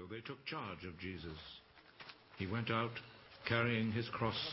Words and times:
So 0.00 0.06
they 0.06 0.22
took 0.22 0.42
charge 0.46 0.84
of 0.88 0.98
Jesus. 0.98 1.36
He 2.38 2.46
went 2.46 2.70
out 2.70 2.92
carrying 3.46 3.92
his 3.92 4.08
cross 4.08 4.50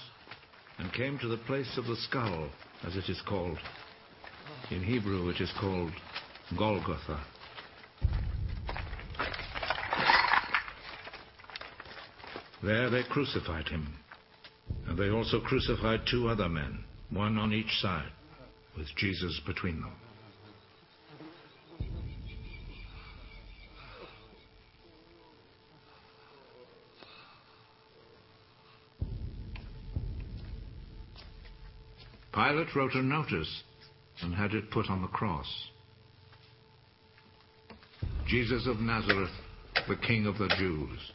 and 0.77 0.92
came 0.92 1.17
to 1.20 1.29
the 1.29 1.38
place 1.38 1.77
of 1.77 1.85
the 1.85 1.96
skull, 1.96 2.50
as 2.85 2.97
it 2.97 3.08
is 3.08 3.21
called. 3.25 3.57
In 4.71 4.83
Hebrew, 4.83 5.29
it 5.29 5.39
is 5.39 5.51
called 5.57 5.93
Golgotha. 6.57 7.23
There 12.61 12.89
they 12.89 13.04
crucified 13.09 13.70
him. 13.70 13.88
And 14.86 14.98
they 14.98 15.09
also 15.09 15.39
crucified 15.39 16.02
two 16.11 16.27
other 16.27 16.50
men, 16.50 16.84
one 17.09 17.38
on 17.38 17.54
each 17.54 17.79
side, 17.82 18.11
with 18.75 18.88
Jesus 18.98 19.39
between 19.45 19.79
them. 19.79 19.93
Pilate 32.48 32.76
wrote 32.76 32.94
a 32.94 33.04
notice 33.04 33.64
and 34.22 34.34
had 34.34 34.54
it 34.54 34.72
put 34.72 34.90
on 34.90 35.02
the 35.02 35.08
cross. 35.10 35.68
Jesus 38.26 38.66
of 38.68 38.80
Nazareth, 38.80 39.32
the 39.90 39.98
King 39.98 40.26
of 40.26 40.38
the 40.38 40.48
Jews, 40.58 41.12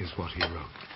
is 0.00 0.10
what 0.16 0.30
he 0.30 0.42
wrote. 0.42 0.91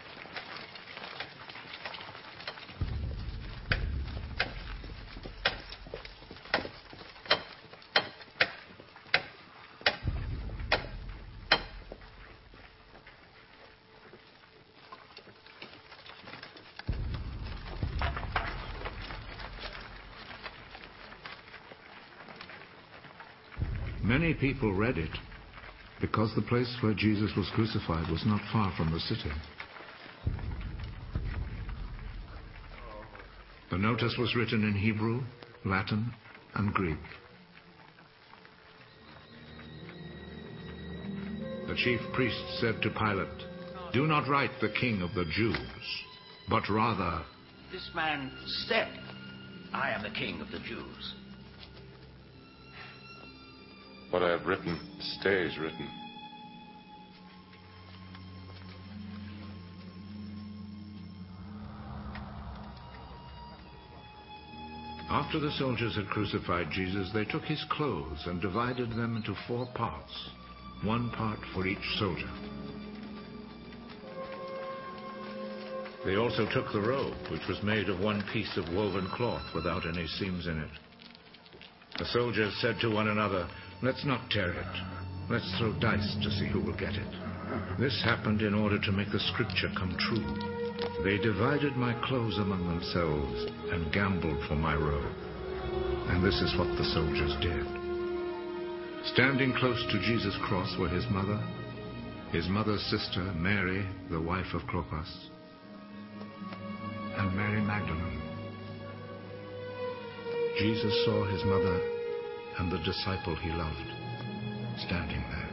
People 24.52 24.72
read 24.72 24.96
it 24.96 25.10
because 26.00 26.32
the 26.36 26.42
place 26.42 26.72
where 26.80 26.94
Jesus 26.94 27.32
was 27.36 27.50
crucified 27.56 28.08
was 28.08 28.22
not 28.24 28.40
far 28.52 28.72
from 28.76 28.92
the 28.92 29.00
city. 29.00 29.32
The 33.72 33.78
notice 33.78 34.14
was 34.16 34.36
written 34.36 34.62
in 34.62 34.72
Hebrew, 34.72 35.20
Latin, 35.64 36.12
and 36.54 36.72
Greek. 36.72 36.96
The 41.66 41.74
chief 41.74 41.98
priest 42.12 42.40
said 42.60 42.80
to 42.82 42.90
Pilate, 42.90 43.26
Do 43.92 44.06
not 44.06 44.28
write 44.28 44.52
the 44.60 44.72
king 44.80 45.02
of 45.02 45.12
the 45.14 45.24
Jews, 45.24 45.56
but 46.48 46.68
rather, 46.70 47.24
This 47.72 47.90
man 47.96 48.30
said, 48.68 48.96
I 49.72 49.90
am 49.90 50.04
the 50.04 50.16
king 50.16 50.40
of 50.40 50.52
the 50.52 50.60
Jews. 50.60 51.14
What 54.10 54.22
I 54.22 54.30
have 54.30 54.46
written 54.46 54.78
stays 55.20 55.58
written. 55.58 55.88
After 65.08 65.38
the 65.38 65.52
soldiers 65.52 65.96
had 65.96 66.08
crucified 66.08 66.70
Jesus, 66.70 67.10
they 67.12 67.24
took 67.24 67.44
his 67.44 67.64
clothes 67.70 68.26
and 68.26 68.40
divided 68.40 68.90
them 68.90 69.16
into 69.16 69.34
four 69.46 69.66
parts, 69.74 70.30
one 70.82 71.10
part 71.10 71.38
for 71.54 71.66
each 71.66 71.78
soldier. 71.98 72.30
They 76.04 76.16
also 76.16 76.46
took 76.52 76.72
the 76.72 76.80
robe, 76.80 77.16
which 77.30 77.46
was 77.48 77.62
made 77.64 77.88
of 77.88 77.98
one 78.00 78.22
piece 78.32 78.56
of 78.56 78.72
woven 78.72 79.08
cloth 79.08 79.42
without 79.54 79.86
any 79.86 80.06
seams 80.06 80.46
in 80.46 80.58
it. 80.60 80.70
The 81.98 82.04
soldiers 82.06 82.56
said 82.60 82.76
to 82.80 82.90
one 82.90 83.08
another, 83.08 83.48
Let's 83.82 84.04
not 84.06 84.30
tear 84.30 84.52
it. 84.52 84.74
Let's 85.28 85.58
throw 85.58 85.72
dice 85.80 86.16
to 86.22 86.30
see 86.30 86.46
who 86.46 86.60
will 86.60 86.76
get 86.76 86.94
it. 86.94 87.78
This 87.78 88.00
happened 88.02 88.40
in 88.40 88.54
order 88.54 88.80
to 88.80 88.92
make 88.92 89.12
the 89.12 89.20
scripture 89.20 89.68
come 89.76 89.94
true. 89.98 90.24
They 91.04 91.18
divided 91.18 91.76
my 91.76 91.92
clothes 92.06 92.38
among 92.38 92.66
themselves 92.66 93.46
and 93.70 93.92
gambled 93.92 94.42
for 94.48 94.54
my 94.54 94.74
robe. 94.74 95.12
And 96.08 96.24
this 96.24 96.40
is 96.40 96.56
what 96.56 96.68
the 96.78 96.84
soldiers 96.84 97.36
did. 97.42 97.66
Standing 99.12 99.52
close 99.54 99.84
to 99.90 100.00
Jesus' 100.00 100.38
cross 100.48 100.74
were 100.78 100.88
his 100.88 101.04
mother, 101.10 101.38
his 102.32 102.48
mother's 102.48 102.82
sister, 102.86 103.22
Mary, 103.34 103.86
the 104.10 104.20
wife 104.20 104.54
of 104.54 104.62
Clopas, 104.62 105.28
and 107.18 107.36
Mary 107.36 107.60
Magdalene. 107.60 108.22
Jesus 110.58 111.04
saw 111.04 111.24
his 111.26 111.44
mother 111.44 111.95
and 112.58 112.70
the 112.70 112.78
disciple 112.78 113.36
he 113.36 113.50
loved 113.50 113.90
standing 114.78 115.22
there. 115.30 115.48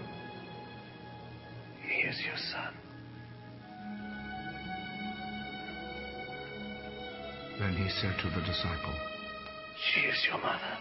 He 1.87 2.01
is 2.07 2.19
your 2.25 2.37
son. 2.37 2.73
Then 7.59 7.75
he 7.75 7.89
said 7.89 8.17
to 8.19 8.29
the 8.29 8.45
disciple, 8.45 8.93
She 9.93 10.01
is 10.01 10.25
your 10.27 10.39
mother. 10.39 10.77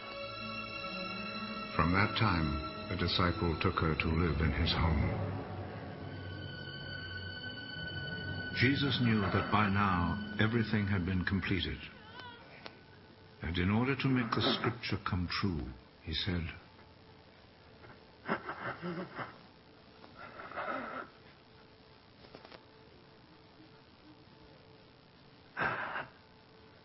From 1.77 1.93
that 1.93 2.17
time, 2.19 2.61
the 2.89 2.97
disciple 2.97 3.57
took 3.61 3.79
her 3.81 3.95
to 3.95 4.09
live 4.09 4.41
in 4.41 4.53
his 4.53 4.73
home. 4.73 5.11
Jesus 8.59 8.99
knew 9.03 9.21
that 9.21 9.51
by 9.51 9.69
now 9.69 10.19
everything 10.39 10.87
had 10.87 11.07
been 11.07 11.25
completed. 11.25 11.79
And 13.43 13.57
in 13.59 13.71
order 13.71 13.97
to 13.97 14.09
make 14.09 14.31
the 14.31 14.55
scripture 14.59 14.99
come 15.09 15.29
true, 15.41 15.63
he 16.05 16.15
said, 16.15 16.43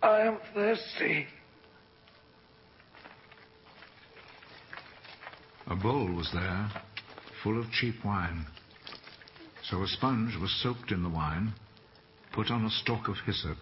I 0.01 0.21
am 0.21 0.37
thirsty. 0.53 1.27
A 5.69 5.75
bowl 5.75 6.13
was 6.13 6.29
there, 6.33 6.69
full 7.43 7.59
of 7.59 7.69
cheap 7.71 7.95
wine. 8.05 8.45
So 9.63 9.83
a 9.83 9.87
sponge 9.87 10.37
was 10.39 10.51
soaked 10.63 10.91
in 10.91 11.03
the 11.03 11.09
wine, 11.09 11.53
put 12.31 12.51
on 12.51 12.65
a 12.65 12.69
stalk 12.69 13.09
of 13.09 13.15
hyssop, 13.25 13.57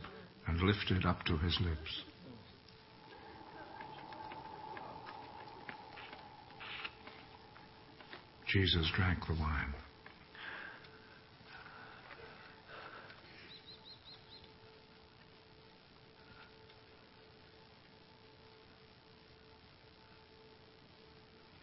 and 0.48 0.62
lifted 0.62 1.06
up 1.06 1.24
to 1.26 1.38
his 1.38 1.58
lips. 1.62 2.04
Jesus 8.56 8.90
drank 8.96 9.20
the 9.28 9.34
wine. 9.34 9.74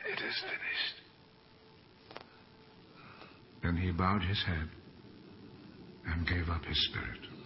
It 0.04 0.20
is 0.20 0.42
finished. 0.42 1.00
Then 3.62 3.78
he 3.78 3.90
bowed 3.90 4.22
his 4.22 4.44
head 4.44 4.68
and 6.08 6.28
gave 6.28 6.50
up 6.50 6.62
his 6.66 6.76
spirit. 6.90 7.41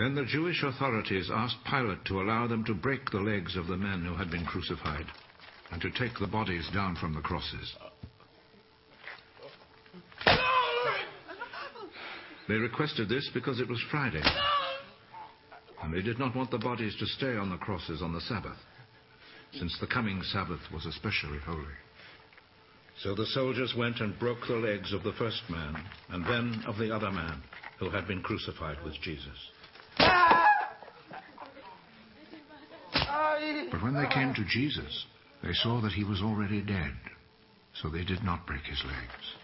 Then 0.00 0.14
the 0.14 0.24
Jewish 0.24 0.62
authorities 0.62 1.28
asked 1.30 1.58
Pilate 1.68 2.06
to 2.06 2.22
allow 2.22 2.46
them 2.46 2.64
to 2.64 2.72
break 2.72 3.10
the 3.10 3.20
legs 3.20 3.54
of 3.54 3.66
the 3.66 3.76
men 3.76 4.02
who 4.02 4.14
had 4.14 4.30
been 4.30 4.46
crucified 4.46 5.04
and 5.70 5.82
to 5.82 5.90
take 5.90 6.18
the 6.18 6.26
bodies 6.26 6.66
down 6.72 6.96
from 6.96 7.12
the 7.12 7.20
crosses. 7.20 7.76
They 12.48 12.54
requested 12.54 13.10
this 13.10 13.28
because 13.34 13.60
it 13.60 13.68
was 13.68 13.78
Friday. 13.90 14.22
And 15.82 15.92
they 15.92 16.00
did 16.00 16.18
not 16.18 16.34
want 16.34 16.50
the 16.50 16.56
bodies 16.56 16.96
to 16.98 17.04
stay 17.04 17.36
on 17.36 17.50
the 17.50 17.58
crosses 17.58 18.00
on 18.00 18.14
the 18.14 18.22
Sabbath, 18.22 18.56
since 19.52 19.76
the 19.82 19.86
coming 19.86 20.22
Sabbath 20.32 20.60
was 20.72 20.86
especially 20.86 21.40
holy. 21.44 21.76
So 23.02 23.14
the 23.14 23.26
soldiers 23.26 23.74
went 23.76 24.00
and 24.00 24.18
broke 24.18 24.46
the 24.48 24.54
legs 24.54 24.94
of 24.94 25.02
the 25.02 25.12
first 25.18 25.42
man, 25.50 25.84
and 26.08 26.24
then 26.24 26.64
of 26.66 26.78
the 26.78 26.90
other 26.90 27.10
man 27.10 27.42
who 27.78 27.90
had 27.90 28.08
been 28.08 28.22
crucified 28.22 28.82
with 28.82 28.94
Jesus. 29.02 29.36
But 33.70 33.82
when 33.82 33.94
they 33.94 34.08
came 34.12 34.34
to 34.34 34.44
Jesus, 34.44 35.06
they 35.42 35.52
saw 35.54 35.80
that 35.80 35.92
he 35.92 36.04
was 36.04 36.20
already 36.20 36.60
dead, 36.60 36.92
so 37.74 37.88
they 37.88 38.04
did 38.04 38.22
not 38.22 38.46
break 38.46 38.64
his 38.64 38.82
legs. 38.84 39.34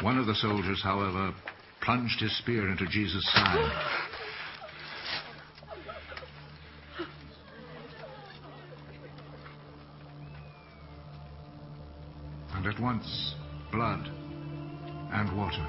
One 0.00 0.18
of 0.18 0.26
the 0.26 0.34
soldiers, 0.34 0.80
however, 0.82 1.34
plunged 1.80 2.20
his 2.20 2.36
spear 2.38 2.68
into 2.68 2.86
Jesus' 2.86 3.28
side. 3.32 3.72
And 12.54 12.66
at 12.66 12.80
once, 12.80 13.34
blood 13.72 14.08
and 15.12 15.36
water 15.36 15.66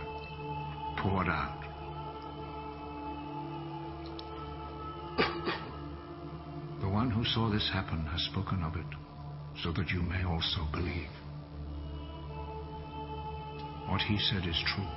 poured 0.97 1.27
out. 1.27 1.62
One 7.03 7.11
who 7.11 7.25
saw 7.25 7.49
this 7.49 7.69
happen 7.73 8.05
has 8.05 8.21
spoken 8.31 8.63
of 8.63 8.77
it, 8.77 8.85
so 9.61 9.73
that 9.73 9.89
you 9.89 10.01
may 10.01 10.23
also 10.23 10.65
believe. 10.71 11.09
What 13.89 13.99
he 13.99 14.17
said 14.17 14.47
is 14.47 14.63
true, 14.73 14.87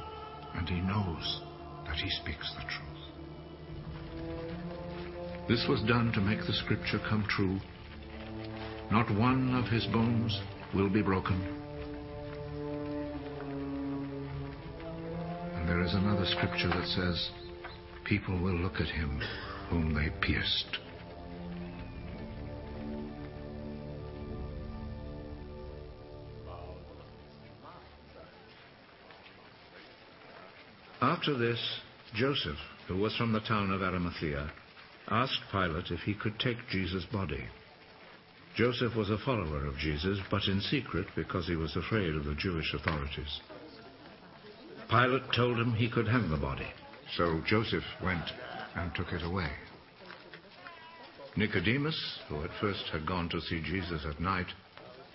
and 0.55 0.69
he 0.69 0.81
knows 0.83 1.41
that 1.85 1.97
he 1.97 2.09
speaks 2.09 2.55
the 2.55 2.63
truth. 2.63 3.03
This 5.49 5.67
was 5.69 5.83
done 5.83 6.13
to 6.13 6.21
make 6.21 6.39
the 6.47 6.53
scripture 6.53 7.01
come 7.09 7.27
true. 7.29 7.59
Not 8.93 9.11
one 9.11 9.57
of 9.57 9.65
his 9.65 9.87
bones 9.87 10.41
will 10.73 10.89
be 10.89 11.03
broken. 11.03 11.43
And 15.57 15.69
there 15.69 15.83
is 15.83 15.93
another 15.95 16.27
scripture 16.27 16.69
that 16.69 16.87
says, 16.87 17.31
People 18.05 18.39
will 18.41 18.55
look 18.55 18.75
at 18.75 18.87
him 18.87 19.21
whom 19.71 19.93
they 19.93 20.11
pierced. 20.25 20.86
After 31.17 31.39
this, 31.39 31.81
Joseph, 32.15 32.59
who 32.87 32.99
was 32.99 33.17
from 33.17 33.33
the 33.33 33.41
town 33.41 33.71
of 33.71 33.83
Arimathea, 33.83 34.53
asked 35.09 35.41
Pilate 35.51 35.91
if 35.91 36.01
he 36.01 36.13
could 36.13 36.39
take 36.39 36.69
Jesus' 36.69 37.07
body. 37.07 37.43
Joseph 38.55 38.95
was 38.95 39.09
a 39.09 39.17
follower 39.25 39.65
of 39.65 39.79
Jesus, 39.79 40.19
but 40.31 40.47
in 40.47 40.61
secret 40.61 41.07
because 41.17 41.47
he 41.47 41.57
was 41.57 41.75
afraid 41.75 42.15
of 42.15 42.27
the 42.27 42.35
Jewish 42.35 42.75
authorities. 42.75 43.41
Pilate 44.91 45.33
told 45.35 45.59
him 45.59 45.73
he 45.73 45.89
could 45.89 46.07
hang 46.07 46.29
the 46.29 46.37
body, 46.37 46.69
so 47.17 47.41
Joseph 47.47 47.85
went 48.05 48.31
and 48.75 48.95
took 48.95 49.11
it 49.13 49.25
away. 49.25 49.51
Nicodemus, 51.35 52.19
who 52.29 52.45
at 52.45 52.51
first 52.61 52.85
had 52.93 53.07
gone 53.07 53.31
to 53.31 53.41
see 53.41 53.63
Jesus 53.63 54.05
at 54.05 54.21
night, 54.21 54.49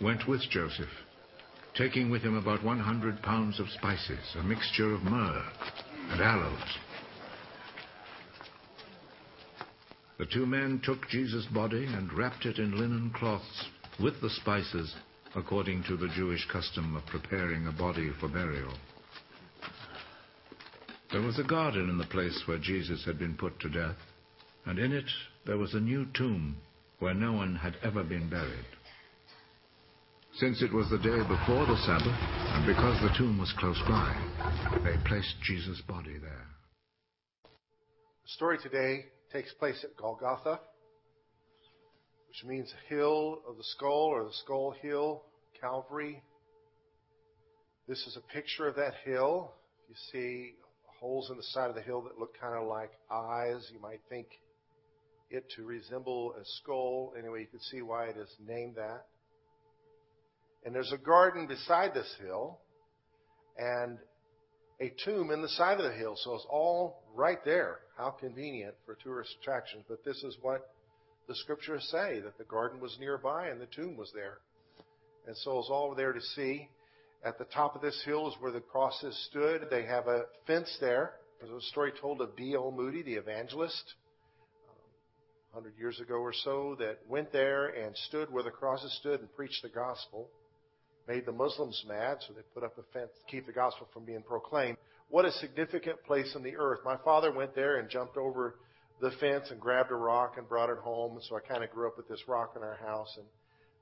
went 0.01 0.27
with 0.27 0.42
Joseph, 0.50 0.89
taking 1.77 2.09
with 2.09 2.24
him 2.24 2.36
about 2.36 2.63
100 2.63 3.21
pounds 3.21 3.59
of 3.59 3.69
spices, 3.69 4.36
a 4.38 4.44
mixture 4.44 4.94
of 4.95 5.03
myrrh 5.03 5.45
and 6.12 6.22
aloes. 6.22 6.78
The 10.18 10.25
two 10.25 10.46
men 10.46 10.81
took 10.84 11.08
Jesus' 11.10 11.46
body 11.48 11.86
and 11.86 12.13
wrapped 12.13 12.46
it 12.46 12.60
in 12.60 12.78
linen 12.78 13.12
cloths 13.16 13.66
with 14.00 14.22
the 14.22 14.30
spices, 14.30 14.94
according 15.36 15.84
to 15.84 15.98
the 15.98 16.10
Jewish 16.10 16.48
custom 16.52 16.96
of 16.96 17.06
preparing 17.08 17.66
a 17.66 17.72
body 17.72 18.12
for 18.19 18.28
burial. 18.28 18.74
There 21.12 21.22
was 21.22 21.40
a 21.40 21.44
garden 21.44 21.90
in 21.90 21.98
the 21.98 22.06
place 22.06 22.44
where 22.46 22.58
Jesus 22.58 23.04
had 23.06 23.18
been 23.18 23.36
put 23.36 23.60
to 23.60 23.69
death, 23.69 23.98
and 24.66 24.80
in 24.80 24.92
it 24.92 25.10
there 25.46 25.58
was 25.58 25.74
a 25.74 25.80
new 25.80 26.06
tomb 26.13 26.58
where 27.00 27.13
no 27.13 27.34
one 27.34 27.56
had 27.56 27.78
ever 27.84 28.04
been 28.04 28.30
buried. 28.30 28.66
Since 30.36 30.62
it 30.62 30.74
was 30.74 30.89
the 30.89 30.98
day 30.98 31.19
before 31.28 31.66
the 31.66 31.78
Sabbath, 31.86 32.07
and 32.07 32.66
because 32.66 33.00
the 33.01 33.13
tomb 33.18 33.38
was 33.38 33.54
close 33.60 33.80
by, 33.88 34.16
they 34.83 34.95
placed 35.06 35.36
Jesus' 35.44 35.81
body 35.81 36.18
there. 36.19 36.48
The 37.44 38.30
story 38.30 38.57
today 38.63 39.06
takes 39.33 39.54
place 39.54 39.83
at 39.83 39.95
Golgotha, 39.98 40.62
which 42.30 42.45
means 42.45 42.74
hill 42.88 43.42
of 43.48 43.57
the 43.57 43.63
skull 43.63 44.07
or 44.13 44.24
the 44.24 44.33
skull 44.44 44.74
hill, 44.81 45.24
Calvary. 45.60 46.24
This 47.89 48.00
is 48.07 48.18
a 48.18 48.34
picture 48.34 48.68
of 48.68 48.75
that 48.77 48.94
hill. 49.04 49.51
You 49.89 49.95
see 50.13 50.54
holes 51.01 51.30
in 51.30 51.36
the 51.36 51.44
side 51.44 51.69
of 51.69 51.75
the 51.75 51.81
hill 51.81 52.04
that 52.04 52.18
look 52.18 52.39
kind 52.39 52.56
of 52.56 52.68
like 52.68 52.92
eyes. 53.12 53.69
You 53.74 53.81
might 53.81 54.00
think 54.07 54.27
it 55.30 55.44
to 55.57 55.66
resemble 55.66 56.34
a 56.39 56.45
skull. 56.62 57.13
Anyway, 57.19 57.42
you 57.42 57.48
can 57.48 57.60
see 57.60 57.81
why 57.81 58.06
it 58.06 58.16
is 58.18 58.30
named 58.48 58.75
that. 58.75 59.07
And 60.66 60.75
there's 60.75 60.92
a 60.92 60.98
garden 60.98 61.48
beside 61.48 61.94
this 61.94 62.13
hill 62.22 62.60
and 63.58 63.98
a 64.80 64.94
tomb 65.06 65.31
in 65.31 65.42
the 65.42 65.50
side 65.50 65.80
of 65.80 65.92
the 65.92 65.98
hill. 65.98 66.16
So 66.18 66.36
it's 66.36 66.46
all 66.50 67.04
right 67.13 67.44
there. 67.46 67.80
How 67.98 68.10
convenient 68.12 68.75
for 68.86 68.96
tourist 68.96 69.36
attractions. 69.42 69.84
But 69.88 70.04
this 70.04 70.18
is 70.24 70.38
what 70.42 70.74
the 71.28 71.36
scriptures 71.36 71.88
say 71.92 72.19
that 72.19 72.38
the 72.38 72.44
garden 72.44 72.80
was 72.80 72.98
nearby 73.00 73.48
and 73.48 73.62
the 73.62 73.68
tomb 73.68 73.96
was 73.96 74.12
there. 74.13 74.40
And 75.28 75.38
so 75.38 75.60
it's 75.60 75.69
all 75.69 75.94
there 75.96 76.13
to 76.13 76.22
see. 76.22 76.68
At 77.24 77.38
the 77.38 77.46
top 77.46 77.75
of 77.75 77.81
this 77.81 78.02
hill 78.06 78.28
is 78.28 78.34
where 78.40 78.52
the 78.52 78.62
crosses 78.62 79.16
stood. 79.30 79.68
They 79.69 79.86
have 79.86 80.08
a 80.08 80.24
fence 80.48 80.75
there. 80.81 81.13
There's 81.40 81.63
a 81.63 81.68
story 81.68 81.92
told 82.00 82.22
of 82.22 82.36
D.L. 82.36 82.72
Moody, 82.72 83.04
the 83.04 83.13
evangelist, 83.13 83.94
100 85.52 85.69
um, 85.69 85.80
years 85.80 86.00
ago 86.00 86.16
or 86.16 86.34
so, 86.34 86.75
that 86.80 87.00
went 87.08 87.31
there 87.31 87.68
and 87.68 87.96
stood 88.08 88.31
where 88.31 88.44
the 88.44 88.50
crosses 88.50 88.96
stood 89.00 89.19
and 89.19 89.34
preached 89.36 89.62
the 89.62 89.69
gospel. 89.69 90.30
Made 91.07 91.25
the 91.25 91.31
Muslims 91.31 91.83
mad, 91.88 92.18
so 92.25 92.33
they 92.33 92.42
put 92.53 92.63
up 92.63 92.77
a 92.77 92.83
fence 92.94 93.12
to 93.19 93.31
keep 93.31 93.45
the 93.45 93.51
gospel 93.51 93.88
from 93.94 94.06
being 94.06 94.21
proclaimed. 94.21 94.77
What 95.09 95.25
a 95.25 95.31
significant 95.33 96.01
place 96.03 96.33
on 96.36 96.44
the 96.44 96.56
earth. 96.56 96.80
My 96.86 96.98
father 96.98 97.31
went 97.31 97.53
there 97.56 97.80
and 97.80 97.89
jumped 97.89 98.18
over 98.18 98.56
the 99.01 99.12
fence 99.19 99.50
and 99.50 99.59
grabbed 99.59 99.92
a 99.92 99.95
rock 99.95 100.36
and 100.38 100.48
brought 100.48 100.69
it 100.69 100.77
home. 100.77 101.19
So 101.27 101.36
I 101.36 101.39
kind 101.39 101.63
of 101.63 101.71
grew 101.71 101.88
up 101.88 101.98
with 101.98 102.07
this 102.07 102.21
rock 102.27 102.53
in 102.56 102.62
our 102.62 102.77
house. 102.77 103.13
And 103.18 103.25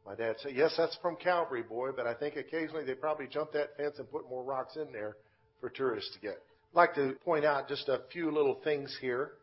my 0.05 0.15
dad 0.15 0.37
said, 0.39 0.53
yes, 0.55 0.73
that's 0.77 0.97
from 1.01 1.17
Calvary, 1.17 1.61
boy, 1.61 1.91
but 1.95 2.07
I 2.07 2.13
think 2.13 2.35
occasionally 2.35 2.85
they 2.85 2.95
probably 2.95 3.27
jump 3.27 3.51
that 3.51 3.75
fence 3.77 3.99
and 3.99 4.09
put 4.09 4.27
more 4.29 4.43
rocks 4.43 4.75
in 4.75 4.91
there 4.91 5.17
for 5.59 5.69
tourists 5.69 6.13
to 6.13 6.19
get. 6.19 6.41
I'd 6.71 6.75
like 6.75 6.95
to 6.95 7.15
point 7.25 7.45
out 7.45 7.67
just 7.67 7.89
a 7.89 8.01
few 8.11 8.31
little 8.31 8.59
things 8.63 8.97
here. 9.01 9.33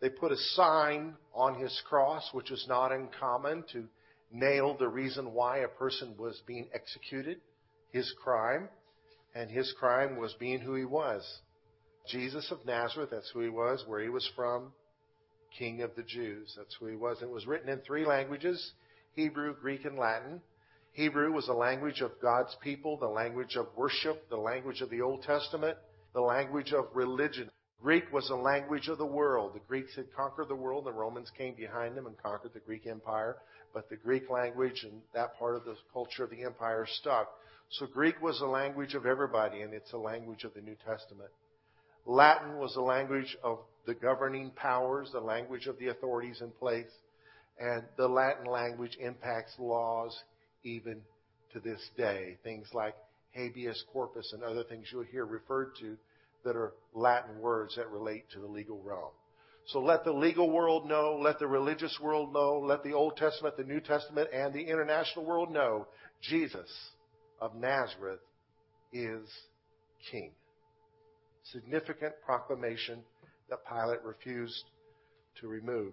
They 0.00 0.10
put 0.10 0.32
a 0.32 0.36
sign 0.54 1.14
on 1.32 1.54
his 1.54 1.80
cross, 1.88 2.28
which 2.32 2.50
is 2.50 2.66
not 2.68 2.90
uncommon 2.90 3.64
to 3.72 3.84
nail 4.32 4.76
the 4.78 4.88
reason 4.88 5.32
why 5.32 5.58
a 5.58 5.68
person 5.68 6.14
was 6.18 6.40
being 6.46 6.68
executed, 6.74 7.40
his 7.90 8.12
crime, 8.22 8.68
and 9.34 9.50
his 9.50 9.72
crime 9.78 10.16
was 10.16 10.34
being 10.38 10.60
who 10.60 10.74
he 10.74 10.84
was. 10.84 11.22
Jesus 12.08 12.50
of 12.50 12.64
Nazareth, 12.66 13.10
that's 13.10 13.30
who 13.30 13.40
he 13.40 13.48
was, 13.48 13.84
where 13.86 14.00
he 14.00 14.08
was 14.08 14.28
from, 14.34 14.72
King 15.58 15.82
of 15.82 15.94
the 15.96 16.02
Jews, 16.02 16.54
that's 16.56 16.76
who 16.80 16.86
he 16.86 16.96
was. 16.96 17.22
It 17.22 17.30
was 17.30 17.46
written 17.46 17.68
in 17.68 17.80
three 17.80 18.06
languages 18.06 18.72
Hebrew, 19.14 19.54
Greek, 19.60 19.84
and 19.84 19.98
Latin. 19.98 20.40
Hebrew 20.92 21.32
was 21.32 21.46
the 21.46 21.52
language 21.52 22.00
of 22.00 22.10
God's 22.20 22.54
people, 22.62 22.98
the 22.98 23.06
language 23.06 23.56
of 23.56 23.66
worship, 23.76 24.28
the 24.28 24.36
language 24.36 24.80
of 24.80 24.90
the 24.90 25.02
Old 25.02 25.22
Testament, 25.22 25.76
the 26.14 26.20
language 26.20 26.72
of 26.72 26.86
religion. 26.94 27.50
Greek 27.82 28.12
was 28.12 28.28
the 28.28 28.36
language 28.36 28.86
of 28.88 28.98
the 28.98 29.04
world. 29.04 29.54
The 29.54 29.66
Greeks 29.66 29.96
had 29.96 30.12
conquered 30.14 30.48
the 30.48 30.54
world, 30.54 30.84
the 30.86 30.92
Romans 30.92 31.30
came 31.36 31.54
behind 31.54 31.96
them 31.96 32.06
and 32.06 32.16
conquered 32.16 32.54
the 32.54 32.60
Greek 32.60 32.86
Empire, 32.86 33.38
but 33.74 33.90
the 33.90 33.96
Greek 33.96 34.30
language 34.30 34.84
and 34.84 35.02
that 35.14 35.36
part 35.36 35.56
of 35.56 35.64
the 35.64 35.76
culture 35.92 36.22
of 36.22 36.30
the 36.30 36.44
empire 36.44 36.86
stuck. 37.00 37.28
So 37.70 37.86
Greek 37.86 38.22
was 38.22 38.38
the 38.38 38.46
language 38.46 38.94
of 38.94 39.04
everybody, 39.04 39.62
and 39.62 39.74
it's 39.74 39.90
the 39.90 39.98
language 39.98 40.44
of 40.44 40.54
the 40.54 40.60
New 40.60 40.76
Testament. 40.86 41.30
Latin 42.06 42.58
was 42.58 42.74
the 42.74 42.82
language 42.82 43.36
of 43.42 43.58
the 43.86 43.94
governing 43.94 44.50
powers, 44.50 45.10
the 45.12 45.20
language 45.20 45.66
of 45.66 45.78
the 45.78 45.88
authorities 45.88 46.40
in 46.40 46.50
place. 46.50 46.90
And 47.58 47.82
the 47.96 48.08
Latin 48.08 48.46
language 48.46 48.96
impacts 49.00 49.54
laws 49.58 50.16
even 50.62 51.00
to 51.52 51.60
this 51.60 51.80
day. 51.96 52.38
Things 52.44 52.68
like 52.74 52.94
habeas 53.32 53.82
corpus 53.92 54.32
and 54.32 54.42
other 54.42 54.64
things 54.64 54.86
you'll 54.92 55.02
hear 55.04 55.24
referred 55.24 55.72
to 55.80 55.96
that 56.44 56.56
are 56.56 56.74
Latin 56.94 57.38
words 57.40 57.76
that 57.76 57.90
relate 57.90 58.24
to 58.32 58.40
the 58.40 58.46
legal 58.46 58.80
realm. 58.82 59.10
So 59.66 59.80
let 59.80 60.04
the 60.04 60.12
legal 60.12 60.50
world 60.50 60.88
know, 60.88 61.18
let 61.20 61.38
the 61.38 61.46
religious 61.46 61.96
world 62.02 62.32
know, 62.32 62.58
let 62.58 62.82
the 62.82 62.92
Old 62.92 63.16
Testament, 63.16 63.56
the 63.56 63.64
New 63.64 63.80
Testament, 63.80 64.28
and 64.32 64.52
the 64.52 64.62
international 64.62 65.24
world 65.24 65.52
know 65.52 65.86
Jesus 66.20 66.68
of 67.40 67.54
Nazareth 67.54 68.20
is 68.92 69.28
King. 70.10 70.32
Significant 71.52 72.14
proclamation 72.24 73.00
that 73.50 73.60
Pilate 73.66 74.02
refused 74.02 74.64
to 75.40 75.48
remove. 75.48 75.92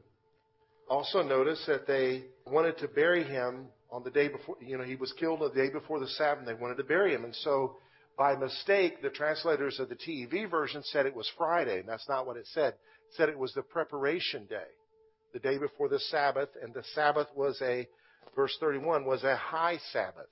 Also 0.90 1.22
notice 1.22 1.64
that 1.68 1.86
they 1.86 2.24
wanted 2.48 2.78
to 2.80 2.88
bury 2.88 3.24
him 3.24 3.68
on 3.92 4.04
the 4.04 4.10
day 4.10 4.28
before, 4.28 4.56
you 4.62 4.78
know, 4.78 4.84
he 4.84 4.96
was 4.96 5.14
killed 5.14 5.42
the 5.42 5.50
day 5.50 5.70
before 5.70 6.00
the 6.00 6.08
Sabbath 6.08 6.46
they 6.46 6.54
wanted 6.54 6.78
to 6.78 6.84
bury 6.84 7.14
him. 7.14 7.24
And 7.24 7.36
so 7.36 7.78
by 8.20 8.36
mistake, 8.36 9.02
the 9.02 9.10
translators 9.10 9.80
of 9.80 9.88
the 9.88 9.96
TEV 9.96 10.52
version 10.52 10.84
said 10.84 11.06
it 11.06 11.16
was 11.16 11.32
Friday, 11.38 11.80
and 11.80 11.88
that's 11.88 12.10
not 12.10 12.28
what 12.28 12.36
it 12.36 12.46
said. 12.48 12.74
It 12.74 13.16
said 13.16 13.30
it 13.30 13.40
was 13.40 13.54
the 13.54 13.62
preparation 13.62 14.46
day, 14.46 14.68
the 15.32 15.40
day 15.40 15.58
before 15.58 15.88
the 15.88 16.00
Sabbath, 16.00 16.50
and 16.62 16.74
the 16.74 16.84
Sabbath 16.94 17.28
was 17.34 17.58
a, 17.62 17.88
verse 18.36 18.56
31, 18.60 19.06
was 19.06 19.24
a 19.24 19.38
high 19.38 19.80
Sabbath. 19.94 20.28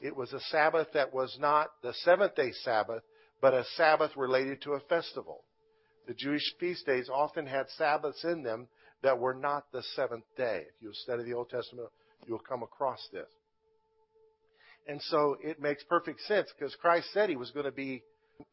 It 0.00 0.16
was 0.16 0.32
a 0.32 0.40
Sabbath 0.40 0.88
that 0.94 1.12
was 1.12 1.36
not 1.38 1.68
the 1.82 1.92
seventh 1.92 2.34
day 2.34 2.52
Sabbath, 2.64 3.02
but 3.42 3.52
a 3.52 3.66
Sabbath 3.76 4.16
related 4.16 4.62
to 4.62 4.72
a 4.72 4.80
festival. 4.80 5.44
The 6.08 6.14
Jewish 6.14 6.54
feast 6.58 6.86
days 6.86 7.10
often 7.12 7.46
had 7.46 7.66
Sabbaths 7.76 8.24
in 8.24 8.42
them 8.42 8.68
that 9.02 9.18
were 9.18 9.34
not 9.34 9.64
the 9.70 9.82
seventh 9.94 10.24
day. 10.34 10.64
If 10.74 10.82
you 10.82 10.92
study 10.94 11.24
the 11.24 11.34
Old 11.34 11.50
Testament, 11.50 11.90
you'll 12.26 12.38
come 12.38 12.62
across 12.62 13.06
this. 13.12 13.28
And 14.90 15.00
so 15.02 15.36
it 15.40 15.62
makes 15.62 15.84
perfect 15.84 16.20
sense 16.22 16.48
because 16.58 16.74
Christ 16.74 17.06
said 17.12 17.30
he 17.30 17.36
was 17.36 17.52
going 17.52 17.64
to 17.64 17.70
be 17.70 18.02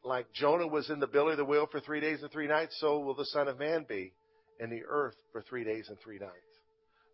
like 0.04 0.32
Jonah 0.32 0.68
was 0.68 0.88
in 0.88 1.00
the 1.00 1.08
belly 1.08 1.32
of 1.32 1.38
the 1.38 1.44
whale 1.44 1.66
for 1.66 1.80
three 1.80 1.98
days 1.98 2.22
and 2.22 2.30
three 2.30 2.46
nights, 2.46 2.76
so 2.78 3.00
will 3.00 3.16
the 3.16 3.24
Son 3.24 3.48
of 3.48 3.58
Man 3.58 3.84
be 3.88 4.12
in 4.60 4.70
the 4.70 4.82
earth 4.88 5.16
for 5.32 5.42
three 5.42 5.64
days 5.64 5.88
and 5.88 5.98
three 5.98 6.20
nights. 6.20 6.36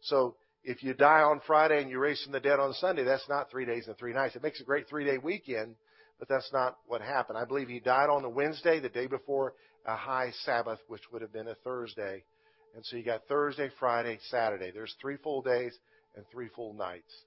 So 0.03 0.37
if 0.63 0.83
you 0.83 0.93
die 0.93 1.23
on 1.23 1.41
Friday 1.47 1.81
and 1.81 1.91
you 1.91 2.01
raise 2.01 2.23
from 2.23 2.33
the 2.33 2.41
dead 2.41 2.61
on 2.61 2.75
Sunday, 2.75 3.03
that's 3.03 3.27
not 3.27 3.51
three 3.51 3.65
days 3.65 3.87
and 3.89 3.97
three 3.97 4.13
nights. 4.13 4.37
It 4.37 4.43
makes 4.43 4.61
a 4.61 4.65
great 4.65 4.91
three 4.91 5.07
day 5.07 5.17
weekend, 5.17 5.77
but 6.19 6.29
that's 6.29 6.51
not 6.53 6.77
what 6.87 7.01
happened. 7.01 7.39
I 7.39 7.47
believe 7.47 7.69
he 7.69 7.81
died 7.81 8.11
on 8.11 8.21
the 8.21 8.29
Wednesday, 8.29 8.79
the 8.79 8.91
day 8.91 9.07
before 9.07 9.55
a 9.87 9.97
high 9.97 10.33
Sabbath, 10.45 10.81
which 10.89 11.11
would 11.11 11.23
have 11.23 11.33
been 11.33 11.49
a 11.49 11.55
Thursday. 11.65 12.25
And 12.77 12.85
so 12.85 12.97
you 12.97 13.03
got 13.03 13.23
Thursday, 13.27 13.71
Friday, 13.81 14.19
Saturday. 14.29 14.71
There's 14.71 14.95
three 15.01 15.17
full 15.17 15.41
days 15.41 15.75
and 16.15 16.27
three 16.31 16.51
full 16.55 16.75
nights 16.75 17.25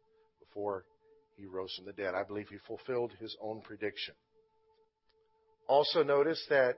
before 0.47 0.85
he 1.37 1.45
rose 1.45 1.73
from 1.75 1.85
the 1.85 1.93
dead. 1.93 2.13
I 2.15 2.23
believe 2.23 2.47
he 2.49 2.57
fulfilled 2.67 3.11
his 3.19 3.35
own 3.41 3.61
prediction. 3.61 4.15
Also 5.67 6.03
notice 6.03 6.43
that 6.49 6.77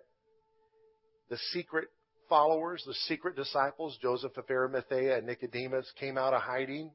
the 1.29 1.37
secret 1.53 1.87
followers, 2.27 2.83
the 2.85 2.93
secret 2.93 3.35
disciples, 3.35 3.97
Joseph 4.01 4.35
of 4.37 4.45
Arimathea 4.49 5.17
and 5.17 5.27
Nicodemus, 5.27 5.91
came 5.99 6.17
out 6.17 6.33
of 6.33 6.41
hiding 6.41 6.91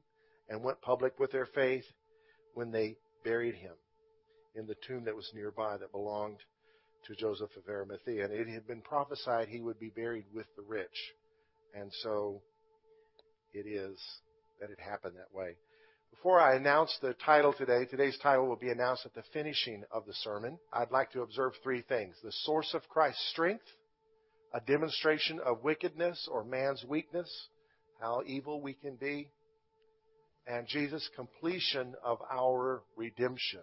and 0.49 0.63
went 0.63 0.81
public 0.81 1.19
with 1.19 1.31
their 1.31 1.47
faith 1.47 1.85
when 2.53 2.71
they 2.71 2.95
buried 3.23 3.55
him 3.55 3.73
in 4.55 4.67
the 4.67 4.75
tomb 4.87 5.05
that 5.05 5.15
was 5.15 5.29
nearby 5.33 5.77
that 5.77 5.91
belonged 5.91 6.39
to 7.05 7.15
Joseph 7.15 7.49
of 7.57 7.63
Arimathea. 7.67 8.25
And 8.25 8.33
it 8.33 8.47
had 8.47 8.67
been 8.67 8.81
prophesied 8.81 9.47
he 9.47 9.61
would 9.61 9.79
be 9.79 9.89
buried 9.89 10.25
with 10.33 10.47
the 10.55 10.63
rich. 10.63 11.13
And 11.73 11.91
so 12.03 12.41
it 13.53 13.67
is 13.67 13.97
that 14.61 14.69
it 14.69 14.79
happened 14.79 15.15
that 15.17 15.35
way. 15.35 15.55
Before 16.25 16.41
I 16.41 16.55
announce 16.55 16.97
the 17.03 17.13
title 17.23 17.53
today, 17.53 17.85
today's 17.85 18.17
title 18.17 18.47
will 18.47 18.55
be 18.55 18.71
announced 18.71 19.05
at 19.05 19.13
the 19.13 19.21
finishing 19.31 19.83
of 19.91 20.07
the 20.07 20.13
sermon. 20.15 20.57
I'd 20.73 20.89
like 20.89 21.11
to 21.11 21.21
observe 21.21 21.53
three 21.61 21.83
things. 21.83 22.15
The 22.23 22.31
source 22.31 22.73
of 22.73 22.81
Christ's 22.89 23.29
strength, 23.29 23.63
a 24.51 24.59
demonstration 24.59 25.39
of 25.39 25.63
wickedness 25.63 26.27
or 26.31 26.43
man's 26.43 26.83
weakness, 26.83 27.29
how 28.01 28.23
evil 28.25 28.59
we 28.59 28.73
can 28.73 28.95
be, 28.95 29.29
and 30.47 30.65
Jesus' 30.67 31.07
completion 31.15 31.93
of 32.03 32.17
our 32.31 32.81
redemption. 32.95 33.61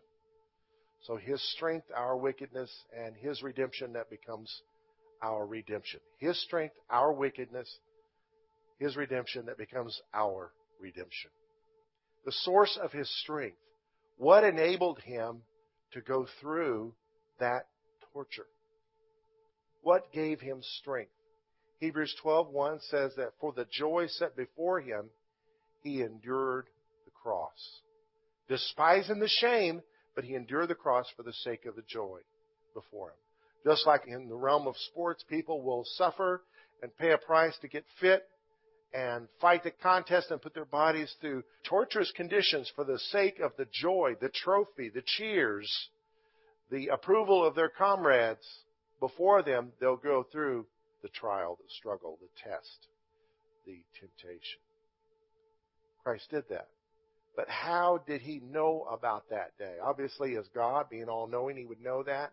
So 1.02 1.16
His 1.16 1.42
strength, 1.56 1.86
our 1.92 2.16
wickedness, 2.16 2.70
and 2.96 3.16
His 3.16 3.42
redemption 3.42 3.94
that 3.94 4.08
becomes 4.08 4.62
our 5.20 5.44
redemption. 5.44 5.98
His 6.18 6.40
strength, 6.44 6.76
our 6.88 7.12
wickedness, 7.12 7.68
His 8.78 8.96
redemption 8.96 9.46
that 9.46 9.58
becomes 9.58 10.00
our 10.14 10.52
redemption. 10.80 11.32
The 12.24 12.32
source 12.32 12.78
of 12.82 12.92
His 12.92 13.10
strength. 13.20 13.58
What 14.16 14.44
enabled 14.44 15.00
Him 15.00 15.42
to 15.92 16.00
go 16.00 16.26
through 16.40 16.94
that 17.38 17.66
torture? 18.12 18.46
What 19.82 20.12
gave 20.12 20.40
him 20.40 20.62
strength? 20.62 21.12
Hebrews 21.80 22.14
12:1 22.22 22.82
says 22.82 23.14
that 23.16 23.32
for 23.40 23.52
the 23.52 23.64
joy 23.64 24.06
set 24.06 24.36
before 24.36 24.80
him, 24.80 25.10
he 25.82 26.02
endured 26.02 26.68
the 27.04 27.10
cross. 27.10 27.80
Despising 28.48 29.18
the 29.18 29.28
shame, 29.28 29.82
but 30.14 30.24
he 30.24 30.36
endured 30.36 30.68
the 30.68 30.76
cross 30.76 31.10
for 31.16 31.24
the 31.24 31.32
sake 31.32 31.66
of 31.66 31.74
the 31.74 31.82
joy 31.82 32.20
before 32.74 33.10
him. 33.10 33.16
Just 33.64 33.86
like 33.86 34.06
in 34.06 34.28
the 34.28 34.36
realm 34.36 34.68
of 34.68 34.76
sports, 34.76 35.24
people 35.28 35.62
will 35.62 35.84
suffer 35.84 36.44
and 36.82 36.96
pay 36.96 37.10
a 37.10 37.18
price 37.18 37.56
to 37.58 37.68
get 37.68 37.84
fit 38.00 38.28
and 38.94 39.26
fight 39.40 39.64
the 39.64 39.70
contest 39.70 40.30
and 40.30 40.42
put 40.42 40.54
their 40.54 40.64
bodies 40.64 41.14
through 41.20 41.42
torturous 41.64 42.12
conditions 42.14 42.70
for 42.74 42.84
the 42.84 42.98
sake 42.98 43.40
of 43.40 43.52
the 43.56 43.66
joy, 43.72 44.14
the 44.20 44.28
trophy, 44.28 44.90
the 44.90 45.02
cheers, 45.04 45.88
the 46.70 46.88
approval 46.88 47.44
of 47.44 47.54
their 47.54 47.70
comrades 47.70 48.46
before 49.00 49.42
them, 49.42 49.72
they'll 49.80 49.96
go 49.96 50.24
through 50.30 50.66
the 51.02 51.08
trial, 51.08 51.58
the 51.58 51.68
struggle, 51.78 52.18
the 52.20 52.28
test, 52.42 52.86
the 53.66 53.82
temptation. 53.98 54.60
Christ 56.04 56.28
did 56.30 56.44
that. 56.50 56.68
But 57.36 57.48
how 57.48 58.02
did 58.06 58.20
he 58.20 58.40
know 58.40 58.86
about 58.90 59.30
that 59.30 59.56
day? 59.58 59.76
Obviously, 59.82 60.36
as 60.36 60.46
God, 60.54 60.90
being 60.90 61.08
all 61.08 61.26
knowing, 61.26 61.56
he 61.56 61.64
would 61.64 61.80
know 61.80 62.02
that. 62.02 62.32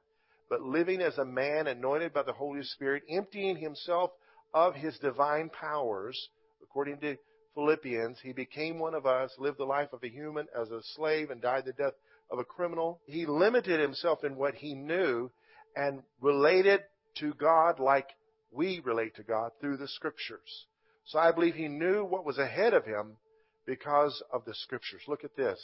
But 0.50 0.62
living 0.62 1.02
as 1.02 1.18
a 1.18 1.26
man 1.26 1.68
anointed 1.68 2.14
by 2.14 2.24
the 2.24 2.34
Holy 2.34 2.64
Spirit, 2.64 3.04
emptying 3.10 3.56
himself 3.56 4.12
of 4.54 4.76
his 4.76 4.98
divine 5.00 5.50
powers, 5.50 6.30
according 6.70 7.00
to 7.00 7.18
Philippians, 7.56 8.20
he 8.22 8.32
became 8.32 8.80
one 8.80 8.94
of 8.94 9.06
us, 9.06 9.32
lived 9.38 9.58
the 9.58 9.66
life 9.66 9.92
of 9.92 10.04
a 10.04 10.10
human 10.10 10.48
as 10.56 10.70
a 10.70 10.82
slave, 10.96 11.32
and 11.32 11.42
died 11.42 11.66
the 11.66 11.74
death 11.74 11.94
of 12.32 12.40
a 12.40 12.44
criminal. 12.44 13.02
He 13.06 13.26
limited 13.26 13.80
himself 13.80 14.24
in 14.24 14.36
what 14.36 14.56
he 14.56 14.76
knew 14.76 15.32
and 15.76 16.04
related 16.22 16.82
to 17.18 17.34
God 17.34 17.80
like 17.80 18.10
we 18.52 18.82
relate 18.84 19.16
to 19.16 19.24
God 19.24 19.52
through 19.60 19.78
the 19.78 19.88
Scriptures. 19.88 20.68
So 21.06 21.18
I 21.20 21.32
believe 21.32 21.56
he 21.56 21.68
knew 21.68 22.04
what 22.06 22.26
was 22.26 22.38
ahead 22.38 22.74
of 22.74 22.86
him 22.86 23.18
because 23.66 24.22
of 24.32 24.46
the 24.46 24.54
Scriptures. 24.54 25.02
Look 25.08 25.24
at 25.24 25.36
this. 25.36 25.60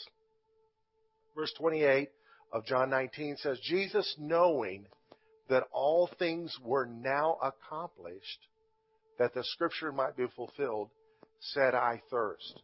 Verse 1.36 1.52
28 1.56 2.08
of 2.52 2.66
John 2.66 2.90
19 2.90 3.36
says, 3.36 3.60
Jesus 3.60 4.16
knowing 4.18 4.86
that 5.48 5.68
all 5.72 6.08
things 6.18 6.56
were 6.62 6.86
now 6.86 7.38
accomplished, 7.42 8.40
that 9.18 9.34
the 9.34 9.44
Scripture 9.44 9.92
might 9.92 10.16
be 10.16 10.26
fulfilled, 10.34 10.90
said, 11.40 11.74
I 11.74 12.02
thirst. 12.10 12.60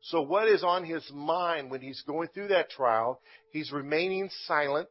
So 0.00 0.22
what 0.22 0.48
is 0.48 0.62
on 0.62 0.84
his 0.84 1.08
mind 1.12 1.70
when 1.70 1.80
he's 1.80 2.02
going 2.06 2.28
through 2.28 2.48
that 2.48 2.70
trial? 2.70 3.20
He's 3.52 3.72
remaining 3.72 4.30
silent 4.46 4.88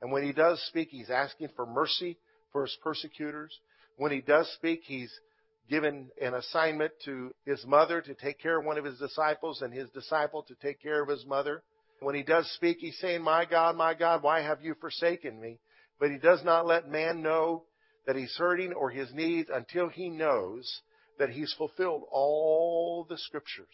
and 0.00 0.12
when 0.12 0.22
he 0.22 0.32
does 0.32 0.62
speak, 0.68 0.88
he's 0.90 1.10
asking 1.10 1.48
for 1.56 1.66
mercy 1.66 2.18
for 2.52 2.62
his 2.62 2.76
persecutors. 2.82 3.58
When 3.96 4.12
he 4.12 4.20
does 4.20 4.50
speak, 4.54 4.82
he's 4.84 5.12
given 5.68 6.10
an 6.20 6.34
assignment 6.34 6.92
to 7.04 7.34
his 7.44 7.64
mother 7.66 8.00
to 8.00 8.14
take 8.14 8.38
care 8.38 8.58
of 8.58 8.64
one 8.64 8.78
of 8.78 8.84
his 8.84 8.98
disciples 8.98 9.60
and 9.60 9.72
his 9.72 9.90
disciple 9.90 10.42
to 10.44 10.54
take 10.56 10.80
care 10.80 11.02
of 11.02 11.08
his 11.08 11.26
mother. 11.26 11.62
When 12.00 12.14
he 12.14 12.22
does 12.22 12.50
speak, 12.52 12.78
he's 12.78 12.98
saying, 12.98 13.22
My 13.22 13.44
God, 13.44 13.76
my 13.76 13.92
God, 13.92 14.22
why 14.22 14.40
have 14.40 14.62
you 14.62 14.74
forsaken 14.80 15.40
me? 15.40 15.58
But 15.98 16.10
he 16.10 16.18
does 16.18 16.44
not 16.44 16.64
let 16.64 16.88
man 16.88 17.22
know 17.22 17.64
that 18.08 18.16
he's 18.16 18.34
hurting 18.38 18.72
or 18.72 18.88
his 18.88 19.12
needs 19.12 19.50
until 19.52 19.90
he 19.90 20.08
knows 20.08 20.80
that 21.18 21.28
he's 21.28 21.54
fulfilled 21.58 22.04
all 22.10 23.06
the 23.06 23.18
scriptures. 23.18 23.66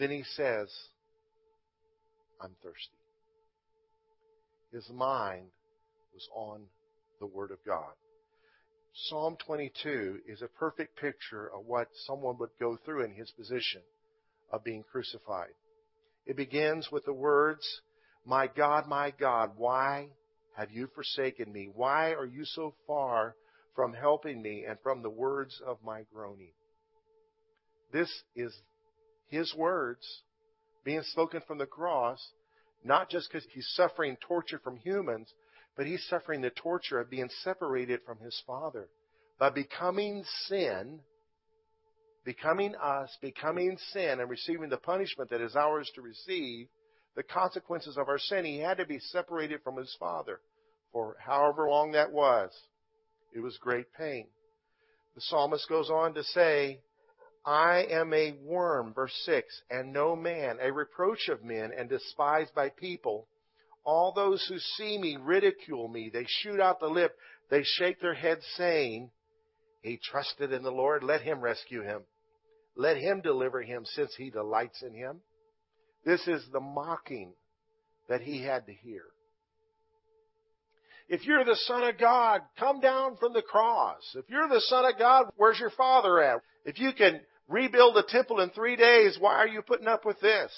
Then 0.00 0.10
he 0.10 0.24
says, 0.34 0.68
I'm 2.42 2.56
thirsty. 2.60 2.98
His 4.72 4.90
mind 4.92 5.46
was 6.12 6.28
on 6.34 6.62
the 7.20 7.26
Word 7.26 7.52
of 7.52 7.58
God. 7.64 7.92
Psalm 8.94 9.36
22 9.46 10.22
is 10.26 10.42
a 10.42 10.48
perfect 10.48 10.98
picture 11.00 11.48
of 11.56 11.64
what 11.64 11.86
someone 12.08 12.36
would 12.38 12.50
go 12.58 12.76
through 12.84 13.04
in 13.04 13.12
his 13.12 13.30
position 13.30 13.82
of 14.50 14.64
being 14.64 14.82
crucified. 14.90 15.54
It 16.26 16.36
begins 16.36 16.88
with 16.90 17.04
the 17.04 17.12
words, 17.12 17.64
My 18.26 18.48
God, 18.48 18.88
my 18.88 19.12
God, 19.20 19.52
why 19.56 20.08
have 20.56 20.72
you 20.72 20.88
forsaken 20.96 21.52
me? 21.52 21.68
Why 21.72 22.10
are 22.14 22.26
you 22.26 22.44
so 22.44 22.74
far 22.88 23.36
from 23.74 23.92
helping 23.94 24.42
me 24.42 24.64
and 24.68 24.78
from 24.82 25.02
the 25.02 25.10
words 25.10 25.60
of 25.66 25.78
my 25.84 26.02
groaning? 26.12 26.52
This 27.92 28.10
is 28.34 28.54
his 29.26 29.54
words 29.54 30.22
being 30.84 31.02
spoken 31.02 31.42
from 31.46 31.58
the 31.58 31.66
cross 31.66 32.20
not 32.84 33.08
just 33.08 33.30
because 33.30 33.46
he's 33.52 33.68
suffering 33.74 34.16
torture 34.26 34.58
from 34.58 34.76
humans, 34.76 35.32
but 35.76 35.86
he's 35.86 36.04
suffering 36.08 36.40
the 36.40 36.50
torture 36.50 37.00
of 37.00 37.10
being 37.10 37.30
separated 37.42 38.00
from 38.04 38.18
his 38.18 38.40
Father. 38.46 38.88
By 39.38 39.50
becoming 39.50 40.24
sin, 40.46 41.00
becoming 42.24 42.74
us, 42.74 43.16
becoming 43.20 43.78
sin, 43.92 44.20
and 44.20 44.28
receiving 44.28 44.68
the 44.68 44.76
punishment 44.76 45.30
that 45.30 45.40
is 45.40 45.56
ours 45.56 45.90
to 45.94 46.02
receive, 46.02 46.68
the 47.14 47.22
consequences 47.22 47.96
of 47.96 48.08
our 48.08 48.18
sin, 48.18 48.44
he 48.44 48.58
had 48.58 48.78
to 48.78 48.86
be 48.86 48.98
separated 48.98 49.62
from 49.62 49.76
his 49.76 49.94
Father 49.98 50.40
for 50.92 51.16
however 51.20 51.68
long 51.68 51.92
that 51.92 52.12
was. 52.12 52.50
It 53.34 53.40
was 53.40 53.56
great 53.58 53.92
pain. 53.94 54.26
The 55.14 55.20
psalmist 55.22 55.68
goes 55.68 55.90
on 55.90 56.14
to 56.14 56.24
say, 56.24 56.80
I 57.44 57.86
am 57.90 58.14
a 58.14 58.32
worm, 58.42 58.94
verse 58.94 59.14
6, 59.24 59.62
and 59.70 59.92
no 59.92 60.14
man, 60.14 60.58
a 60.60 60.72
reproach 60.72 61.28
of 61.28 61.42
men 61.42 61.72
and 61.76 61.88
despised 61.88 62.54
by 62.54 62.68
people. 62.68 63.26
All 63.84 64.12
those 64.12 64.44
who 64.48 64.58
see 64.58 64.96
me 64.96 65.16
ridicule 65.20 65.88
me. 65.88 66.08
They 66.12 66.24
shoot 66.26 66.60
out 66.60 66.78
the 66.78 66.86
lip. 66.86 67.16
They 67.50 67.62
shake 67.64 68.00
their 68.00 68.14
heads 68.14 68.44
saying, 68.56 69.10
He 69.82 69.98
trusted 69.98 70.52
in 70.52 70.62
the 70.62 70.70
Lord. 70.70 71.02
Let 71.02 71.22
him 71.22 71.40
rescue 71.40 71.82
him. 71.82 72.02
Let 72.76 72.96
him 72.96 73.20
deliver 73.20 73.60
him 73.60 73.84
since 73.84 74.14
he 74.14 74.30
delights 74.30 74.82
in 74.82 74.94
him. 74.94 75.20
This 76.04 76.26
is 76.28 76.46
the 76.52 76.60
mocking 76.60 77.34
that 78.08 78.20
he 78.20 78.42
had 78.42 78.66
to 78.66 78.72
hear. 78.72 79.02
If 81.08 81.26
you're 81.26 81.44
the 81.44 81.56
Son 81.66 81.82
of 81.82 81.98
God, 81.98 82.42
come 82.58 82.80
down 82.80 83.16
from 83.16 83.32
the 83.32 83.42
cross. 83.42 84.00
If 84.14 84.24
you're 84.28 84.48
the 84.48 84.60
Son 84.62 84.84
of 84.84 84.98
God, 84.98 85.26
where's 85.36 85.58
your 85.58 85.70
Father 85.70 86.20
at? 86.22 86.40
If 86.64 86.78
you 86.78 86.92
can 86.92 87.20
rebuild 87.52 87.94
the 87.94 88.04
temple 88.08 88.40
in 88.40 88.50
three 88.50 88.76
days. 88.76 89.16
Why 89.20 89.34
are 89.34 89.48
you 89.48 89.62
putting 89.62 89.86
up 89.86 90.04
with 90.04 90.20
this? 90.20 90.50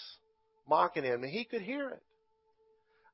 Mocking 0.68 1.04
him. 1.04 1.22
And 1.22 1.32
he 1.32 1.44
could 1.44 1.62
hear 1.62 1.90
it. 1.90 2.02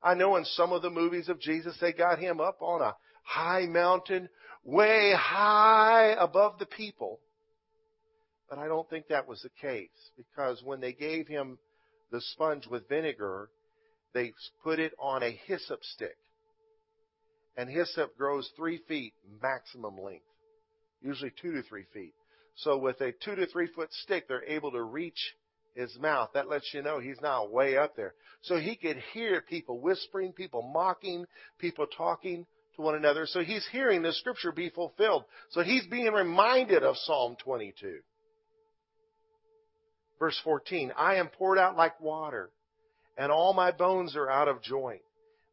I 0.03 0.13
know 0.13 0.35
in 0.37 0.45
some 0.45 0.71
of 0.71 0.81
the 0.81 0.89
movies 0.89 1.29
of 1.29 1.39
Jesus, 1.39 1.77
they 1.79 1.93
got 1.93 2.19
him 2.19 2.39
up 2.39 2.61
on 2.61 2.81
a 2.81 2.95
high 3.23 3.65
mountain, 3.67 4.29
way 4.63 5.13
high 5.15 6.15
above 6.17 6.59
the 6.59 6.65
people. 6.65 7.19
But 8.49 8.59
I 8.59 8.67
don't 8.67 8.89
think 8.89 9.07
that 9.07 9.27
was 9.27 9.41
the 9.41 9.67
case 9.67 9.89
because 10.17 10.61
when 10.63 10.81
they 10.81 10.93
gave 10.93 11.27
him 11.27 11.57
the 12.11 12.21
sponge 12.21 12.67
with 12.67 12.89
vinegar, 12.89 13.49
they 14.13 14.33
put 14.63 14.79
it 14.79 14.93
on 14.99 15.23
a 15.23 15.39
hyssop 15.45 15.83
stick. 15.83 16.17
And 17.57 17.69
hyssop 17.69 18.17
grows 18.17 18.49
three 18.55 18.79
feet 18.87 19.13
maximum 19.41 19.97
length, 19.97 20.25
usually 21.01 21.33
two 21.41 21.53
to 21.53 21.63
three 21.63 21.85
feet. 21.93 22.13
So 22.55 22.77
with 22.77 22.99
a 23.01 23.11
two 23.11 23.35
to 23.35 23.45
three 23.47 23.67
foot 23.67 23.91
stick, 23.91 24.27
they're 24.27 24.43
able 24.45 24.71
to 24.71 24.81
reach 24.83 25.35
his 25.75 25.95
mouth. 25.99 26.29
That 26.33 26.49
lets 26.49 26.73
you 26.73 26.81
know 26.81 26.99
he's 26.99 27.19
now 27.21 27.47
way 27.47 27.77
up 27.77 27.95
there. 27.95 28.13
So 28.43 28.57
he 28.57 28.75
could 28.75 28.97
hear 29.13 29.41
people 29.41 29.79
whispering, 29.79 30.33
people 30.33 30.61
mocking, 30.61 31.25
people 31.59 31.87
talking 31.87 32.45
to 32.75 32.81
one 32.81 32.95
another. 32.95 33.25
So 33.25 33.41
he's 33.41 33.67
hearing 33.71 34.01
the 34.01 34.13
scripture 34.13 34.51
be 34.51 34.69
fulfilled. 34.69 35.25
So 35.49 35.61
he's 35.61 35.85
being 35.87 36.11
reminded 36.11 36.83
of 36.83 36.97
Psalm 36.97 37.35
22. 37.43 37.99
Verse 40.19 40.39
14, 40.43 40.91
I 40.95 41.15
am 41.15 41.29
poured 41.29 41.57
out 41.57 41.75
like 41.75 41.99
water, 41.99 42.51
and 43.17 43.31
all 43.31 43.53
my 43.53 43.71
bones 43.71 44.15
are 44.15 44.29
out 44.29 44.47
of 44.47 44.61
joint. 44.61 45.01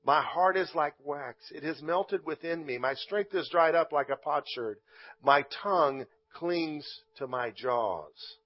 My 0.09 0.23
heart 0.23 0.57
is 0.57 0.71
like 0.75 0.95
wax. 1.05 1.37
It 1.55 1.63
has 1.65 1.83
melted 1.83 2.25
within 2.25 2.65
me. 2.65 2.79
My 2.79 2.95
strength 2.95 3.35
is 3.35 3.51
dried 3.51 3.75
up 3.75 3.93
like 3.93 4.09
a 4.09 4.17
potsherd. 4.17 4.79
My 5.23 5.45
tongue 5.63 6.07
clings 6.33 6.89
to 7.19 7.27
my 7.27 7.51
jaws. 7.51 8.39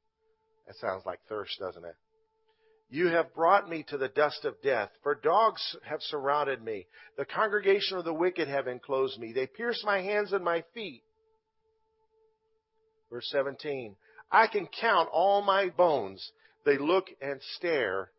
That 0.67 0.75
sounds 0.79 1.07
like 1.07 1.21
thirst, 1.29 1.61
doesn't 1.61 1.85
it? 1.85 1.95
You 2.91 3.07
have 3.11 3.33
brought 3.33 3.69
me 3.69 3.85
to 3.91 3.97
the 3.97 4.09
dust 4.09 4.45
of 4.45 4.61
death, 4.61 4.91
for 5.05 5.15
dogs 5.15 5.77
have 5.85 6.03
surrounded 6.03 6.65
me. 6.65 6.89
The 7.17 7.27
congregation 7.27 7.97
of 7.97 8.05
the 8.05 8.13
wicked 8.13 8.49
have 8.49 8.67
enclosed 8.67 9.21
me. 9.21 9.33
They 9.33 9.47
pierce 9.47 9.85
my 9.87 10.03
hands 10.03 10.33
and 10.33 10.45
my 10.45 10.65
feet. 10.75 11.05
Verse 13.09 13.29
17. 13.31 13.95
I 14.33 14.49
can 14.49 14.67
count 14.81 15.11
all 15.13 15.43
my 15.43 15.69
bones. 15.69 16.33
They 16.67 16.77
look 16.77 17.07
and 17.21 17.41
stare 17.57 18.11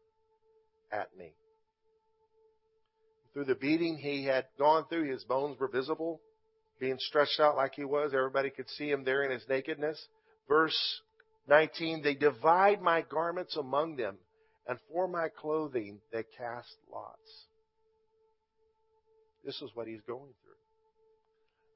at 0.94 1.10
me. 1.18 1.34
Through 3.34 3.46
the 3.46 3.56
beating 3.56 3.98
he 3.98 4.26
had 4.26 4.46
gone 4.60 4.86
through, 4.88 5.12
his 5.12 5.24
bones 5.24 5.60
were 5.60 5.68
visible, 5.68 6.22
being 6.80 6.98
stretched 7.00 7.40
out 7.40 7.56
like 7.56 7.74
he 7.76 7.84
was. 7.84 8.14
Everybody 8.14 8.52
could 8.52 8.70
see 8.70 8.90
him 8.90 9.04
there 9.04 9.24
in 9.24 9.32
his 9.32 9.48
nakedness. 9.50 10.08
Verse 10.48 11.02
19, 11.48 12.04
they 12.04 12.14
divide 12.14 12.82
my 12.82 13.02
garments 13.02 13.58
among 13.58 13.96
them, 13.96 14.18
and 14.68 14.78
for 14.92 15.08
my 15.08 15.30
clothing 15.30 16.00
they 16.12 16.24
cast 16.38 16.76
lots. 16.92 17.48
This 19.44 19.62
is 19.62 19.72
what 19.74 19.88
he's 19.88 20.02
going 20.02 20.32
through. 20.44 20.54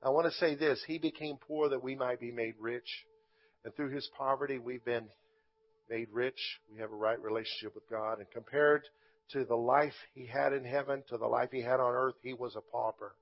I 0.04 0.10
want 0.10 0.32
to 0.32 0.40
say 0.40 0.56
this. 0.56 0.82
He 0.88 1.00
became 1.00 1.38
poor 1.38 1.70
that 1.70 1.84
we 1.84 1.96
might 1.96 2.20
be 2.20 2.32
made 2.32 2.54
rich. 2.60 2.88
And 3.66 3.76
through 3.76 3.90
his 3.90 4.08
poverty, 4.18 4.60
we've 4.60 4.86
been 4.86 5.08
made 5.90 6.08
rich. 6.14 6.40
We 6.72 6.80
have 6.80 6.92
a 6.92 6.96
right 6.96 7.22
relationship 7.22 7.74
with 7.76 7.90
God. 7.90 8.20
And 8.20 8.30
compared 8.32 8.84
to 9.32 9.46
the 9.46 9.56
life 9.56 9.94
he 10.14 10.26
had 10.26 10.54
in 10.54 10.64
heaven, 10.64 11.04
to 11.10 11.18
the 11.18 11.28
life 11.28 11.50
he 11.52 11.62
had 11.62 11.80
on 11.80 11.94
earth, 11.94 12.16
he 12.22 12.34
was 12.34 12.56
a 12.56 12.62
pauper. 12.62 13.16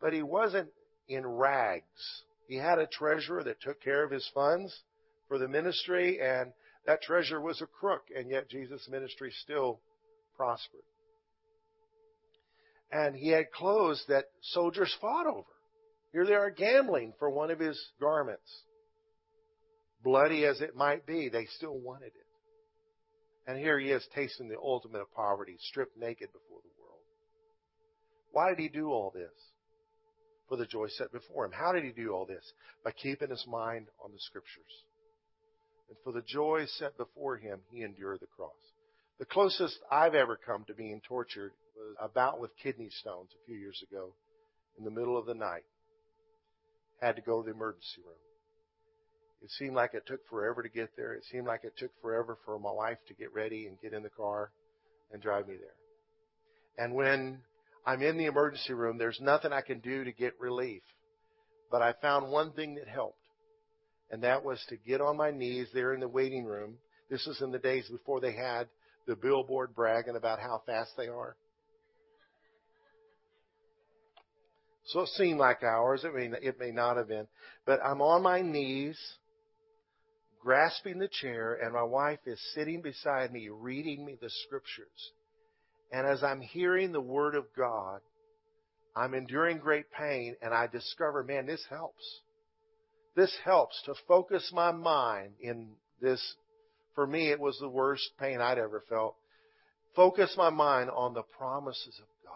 But 0.00 0.12
he 0.12 0.22
wasn't 0.22 0.70
in 1.08 1.26
rags. 1.26 2.22
He 2.48 2.56
had 2.56 2.78
a 2.78 2.86
treasurer 2.86 3.42
that 3.44 3.60
took 3.60 3.80
care 3.82 4.04
of 4.04 4.10
his 4.10 4.28
funds 4.34 4.82
for 5.28 5.38
the 5.38 5.48
ministry, 5.48 6.20
and 6.20 6.52
that 6.86 7.02
treasurer 7.02 7.40
was 7.40 7.60
a 7.62 7.66
crook, 7.66 8.02
and 8.14 8.28
yet 8.28 8.48
Jesus' 8.48 8.88
ministry 8.90 9.32
still 9.42 9.80
prospered. 10.36 10.82
And 12.90 13.16
he 13.16 13.28
had 13.28 13.50
clothes 13.52 14.04
that 14.08 14.26
soldiers 14.42 14.94
fought 15.00 15.26
over. 15.26 15.46
Here 16.12 16.26
they 16.26 16.34
are 16.34 16.50
gambling 16.50 17.14
for 17.18 17.30
one 17.30 17.50
of 17.50 17.58
his 17.58 17.80
garments. 17.98 18.64
Bloody 20.04 20.44
as 20.44 20.60
it 20.60 20.76
might 20.76 21.06
be, 21.06 21.30
they 21.30 21.46
still 21.56 21.78
wanted 21.78 22.08
it. 22.08 22.21
And 23.46 23.58
here 23.58 23.78
he 23.78 23.90
is 23.90 24.06
tasting 24.14 24.48
the 24.48 24.58
ultimate 24.58 25.00
of 25.00 25.12
poverty, 25.14 25.56
stripped 25.58 25.96
naked 25.96 26.28
before 26.32 26.60
the 26.62 26.70
world. 26.80 27.00
Why 28.30 28.50
did 28.50 28.58
he 28.60 28.68
do 28.68 28.90
all 28.90 29.10
this? 29.14 29.32
For 30.48 30.56
the 30.56 30.66
joy 30.66 30.88
set 30.88 31.12
before 31.12 31.46
him. 31.46 31.52
How 31.52 31.72
did 31.72 31.84
he 31.84 31.90
do 31.90 32.12
all 32.12 32.26
this? 32.26 32.52
By 32.84 32.92
keeping 32.92 33.30
his 33.30 33.44
mind 33.48 33.86
on 34.04 34.12
the 34.12 34.18
scriptures. 34.18 34.84
And 35.88 35.96
for 36.04 36.12
the 36.12 36.22
joy 36.26 36.66
set 36.66 36.96
before 36.96 37.36
him, 37.36 37.60
he 37.70 37.82
endured 37.82 38.20
the 38.20 38.26
cross. 38.26 38.50
The 39.18 39.24
closest 39.24 39.78
I've 39.90 40.14
ever 40.14 40.36
come 40.36 40.64
to 40.66 40.74
being 40.74 41.00
tortured 41.06 41.52
was 41.76 41.96
about 42.00 42.40
with 42.40 42.50
kidney 42.62 42.90
stones 42.90 43.30
a 43.34 43.46
few 43.46 43.56
years 43.56 43.82
ago 43.88 44.14
in 44.78 44.84
the 44.84 44.90
middle 44.90 45.18
of 45.18 45.26
the 45.26 45.34
night. 45.34 45.64
Had 47.00 47.16
to 47.16 47.22
go 47.22 47.42
to 47.42 47.46
the 47.46 47.54
emergency 47.54 48.00
room. 48.06 48.16
It 49.42 49.50
seemed 49.50 49.74
like 49.74 49.94
it 49.94 50.06
took 50.06 50.26
forever 50.28 50.62
to 50.62 50.68
get 50.68 50.90
there. 50.96 51.14
It 51.14 51.24
seemed 51.30 51.46
like 51.46 51.64
it 51.64 51.76
took 51.76 51.90
forever 52.00 52.38
for 52.44 52.58
my 52.60 52.70
wife 52.70 52.98
to 53.08 53.14
get 53.14 53.34
ready 53.34 53.66
and 53.66 53.80
get 53.80 53.92
in 53.92 54.04
the 54.04 54.08
car 54.08 54.52
and 55.12 55.20
drive 55.20 55.48
me 55.48 55.56
there. 55.56 56.84
And 56.84 56.94
when 56.94 57.40
I'm 57.84 58.02
in 58.02 58.16
the 58.18 58.26
emergency 58.26 58.72
room, 58.72 58.98
there's 58.98 59.20
nothing 59.20 59.52
I 59.52 59.60
can 59.60 59.80
do 59.80 60.04
to 60.04 60.12
get 60.12 60.38
relief. 60.40 60.82
But 61.70 61.82
I 61.82 61.92
found 62.00 62.30
one 62.30 62.52
thing 62.52 62.76
that 62.76 62.86
helped. 62.86 63.18
And 64.10 64.22
that 64.22 64.44
was 64.44 64.62
to 64.68 64.76
get 64.76 65.00
on 65.00 65.16
my 65.16 65.32
knees 65.32 65.68
there 65.74 65.92
in 65.92 66.00
the 66.00 66.08
waiting 66.08 66.44
room. 66.44 66.76
This 67.10 67.26
was 67.26 67.40
in 67.40 67.50
the 67.50 67.58
days 67.58 67.88
before 67.88 68.20
they 68.20 68.32
had 68.34 68.68
the 69.06 69.16
billboard 69.16 69.74
bragging 69.74 70.16
about 70.16 70.38
how 70.38 70.62
fast 70.66 70.92
they 70.96 71.08
are. 71.08 71.34
So 74.86 75.00
it 75.00 75.08
seemed 75.08 75.38
like 75.38 75.62
hours. 75.62 76.04
It 76.04 76.14
may, 76.14 76.30
it 76.40 76.60
may 76.60 76.70
not 76.70 76.96
have 76.96 77.08
been. 77.08 77.26
But 77.66 77.80
I'm 77.84 78.00
on 78.00 78.22
my 78.22 78.42
knees 78.42 78.98
grasping 80.42 80.98
the 80.98 81.08
chair, 81.08 81.54
and 81.62 81.72
my 81.72 81.82
wife 81.82 82.18
is 82.26 82.40
sitting 82.54 82.82
beside 82.82 83.32
me 83.32 83.48
reading 83.48 84.04
me 84.04 84.16
the 84.20 84.30
scriptures. 84.44 85.12
And 85.92 86.06
as 86.06 86.22
I'm 86.22 86.40
hearing 86.40 86.92
the 86.92 87.00
word 87.00 87.34
of 87.34 87.44
God, 87.56 88.00
I'm 88.96 89.14
enduring 89.14 89.58
great 89.58 89.86
pain, 89.92 90.36
and 90.42 90.52
I 90.52 90.66
discover, 90.66 91.22
man, 91.22 91.46
this 91.46 91.64
helps. 91.70 92.20
This 93.14 93.34
helps 93.44 93.80
to 93.84 93.94
focus 94.08 94.50
my 94.52 94.72
mind 94.72 95.34
in 95.40 95.68
this. 96.00 96.20
For 96.94 97.06
me, 97.06 97.30
it 97.30 97.40
was 97.40 97.56
the 97.58 97.68
worst 97.68 98.10
pain 98.18 98.40
I'd 98.40 98.58
ever 98.58 98.82
felt. 98.88 99.14
Focus 99.94 100.34
my 100.36 100.50
mind 100.50 100.90
on 100.90 101.14
the 101.14 101.22
promises 101.22 101.98
of 102.00 102.08
God. 102.24 102.32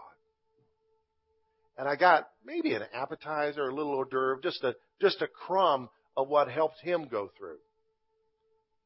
And 1.79 1.89
I 1.89 1.97
got 1.97 2.29
maybe 2.45 2.73
an 2.75 2.85
appetizer, 2.95 3.69
a 3.69 3.75
little 3.75 3.95
hors 3.95 4.07
d'oeuvre, 4.09 4.41
just 4.43 4.63
a, 4.63 4.75
just 5.01 5.21
a 5.23 5.27
crumb 5.27 5.89
of 6.17 6.29
what 6.29 6.49
helped 6.49 6.81
him 6.81 7.09
go 7.09 7.31
through 7.37 7.59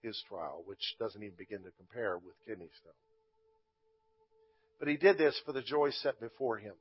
his 0.02 0.22
trial, 0.28 0.62
which 0.66 0.96
doesn't 0.98 1.22
even 1.22 1.36
begin 1.36 1.62
to 1.62 1.70
compare 1.76 2.16
with 2.16 2.34
kidney 2.46 2.70
stone. 2.80 2.92
But 4.78 4.88
he 4.88 4.96
did 4.96 5.18
this 5.18 5.38
for 5.44 5.52
the 5.52 5.62
joy 5.62 5.90
set 5.90 6.20
before 6.20 6.56
him. 6.56 6.74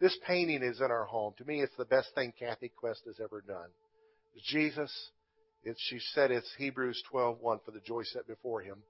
This 0.00 0.16
painting 0.26 0.62
is 0.62 0.80
in 0.80 0.90
our 0.90 1.04
home. 1.04 1.34
To 1.38 1.44
me, 1.44 1.60
it's 1.60 1.76
the 1.76 1.84
best 1.84 2.14
thing 2.14 2.32
Kathy 2.38 2.70
Quest 2.74 3.02
has 3.06 3.20
ever 3.22 3.42
done. 3.46 3.68
Jesus, 4.46 4.90
she 5.76 5.98
said 6.14 6.30
it's 6.30 6.54
Hebrews 6.56 7.02
12:1 7.12 7.64
for 7.64 7.70
the 7.70 7.80
joy 7.80 8.02
set 8.04 8.26
before 8.26 8.62
him. 8.62 8.82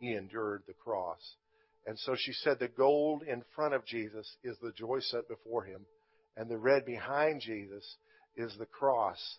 He 0.00 0.12
endured 0.12 0.64
the 0.66 0.74
cross. 0.74 1.36
And 1.86 1.98
so 1.98 2.14
she 2.14 2.32
said 2.32 2.58
the 2.58 2.68
gold 2.68 3.22
in 3.22 3.42
front 3.54 3.72
of 3.72 3.86
Jesus 3.86 4.36
is 4.42 4.58
the 4.58 4.72
joy 4.72 5.00
set 5.00 5.28
before 5.28 5.64
him, 5.64 5.86
and 6.36 6.50
the 6.50 6.58
red 6.58 6.84
behind 6.84 7.40
Jesus 7.40 7.96
is 8.36 8.54
the 8.58 8.66
cross 8.66 9.38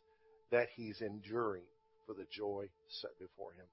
that 0.52 0.70
he's 0.76 1.02
enduring 1.02 1.66
for 2.06 2.14
the 2.14 2.26
joy 2.32 2.68
set 2.90 3.12
before 3.20 3.54
him. 3.54 3.66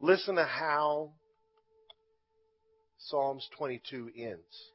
Listen 0.00 0.36
to 0.36 0.44
how 0.44 1.12
Psalms 2.98 3.48
22 3.56 4.10
ends. 4.16 4.70